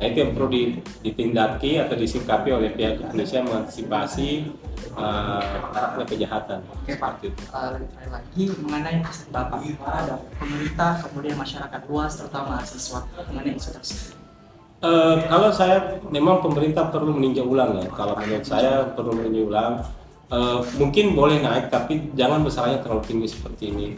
Nah 0.00 0.08
itu 0.08 0.18
yang 0.24 0.32
perlu 0.32 0.48
di- 0.48 0.80
ditindaki 1.04 1.76
atau 1.76 1.92
disikapi 1.92 2.48
oleh 2.56 2.72
pihak 2.72 3.04
kepolisian 3.04 3.44
mengantisipasi 3.44 4.48
uh, 4.96 6.00
kejahatan. 6.08 6.64
Oke 6.72 6.96
Pak, 6.96 7.20
itu. 7.20 7.36
Terakhir 7.36 8.08
lagi 8.08 8.44
mengenai 8.64 9.04
pesan 9.04 9.28
Bapak 9.28 9.60
ada 9.84 10.16
pemerintah 10.40 11.04
kemudian 11.04 11.36
masyarakat 11.36 11.80
luas 11.84 12.16
terutama 12.16 12.56
mahasiswa 12.56 13.00
mengenai 13.28 13.60
isu 13.60 13.70
tersebut. 13.76 14.19
Eh, 14.80 15.16
kalau 15.28 15.52
saya 15.52 16.00
memang 16.08 16.40
pemerintah 16.40 16.88
perlu 16.88 17.12
meninjau 17.12 17.44
ulang 17.44 17.76
ya. 17.76 17.86
Kalau 17.92 18.16
menurut 18.16 18.44
saya 18.48 18.88
perlu 18.96 19.12
meninjau 19.12 19.52
ulang. 19.52 19.84
Eh, 20.30 20.58
mungkin 20.80 21.12
boleh 21.12 21.42
naik 21.44 21.68
tapi 21.68 22.14
jangan 22.16 22.40
besarnya 22.40 22.80
terlalu 22.80 23.02
tinggi 23.04 23.28
seperti 23.28 23.76
ini. 23.76 23.88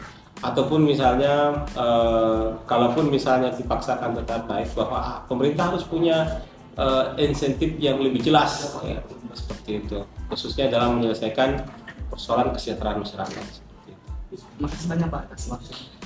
Ataupun 0.43 0.83
misalnya, 0.83 1.63
eh, 1.71 2.45
kalaupun 2.67 3.07
misalnya 3.07 3.55
dipaksakan 3.55 4.11
tetap 4.19 4.43
naik, 4.51 4.67
bahwa 4.75 4.97
ah, 4.99 5.17
pemerintah 5.23 5.71
harus 5.71 5.87
punya 5.87 6.43
eh, 6.75 7.05
insentif 7.21 7.79
yang 7.79 8.01
lebih 8.01 8.19
jelas, 8.19 8.75
ya, 8.83 8.99
seperti 9.31 9.87
itu. 9.87 10.03
Khususnya 10.27 10.67
dalam 10.67 10.99
menyelesaikan 10.99 11.63
persoalan 12.11 12.51
kesejahteraan 12.51 12.99
masyarakat. 12.99 13.45
Seperti 13.45 13.89
itu. 14.35 14.43
Makasih 14.59 14.87
banyak 14.89 15.07
Pak 15.07 15.21
atas. 15.31 15.41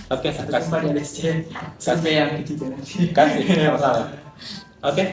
Oke, 0.07 0.27
Sampai 0.31 0.51
kasih. 0.53 0.63
jumpa 0.67 0.77
di 0.79 0.89
LSC 0.91 1.17
sampai 1.79 2.11
yang 2.13 2.29
ketiga 2.43 2.65
nanti. 2.71 3.09
Kasih, 3.11 3.43
sama-sama. 3.47 4.26
Oke. 4.83 5.11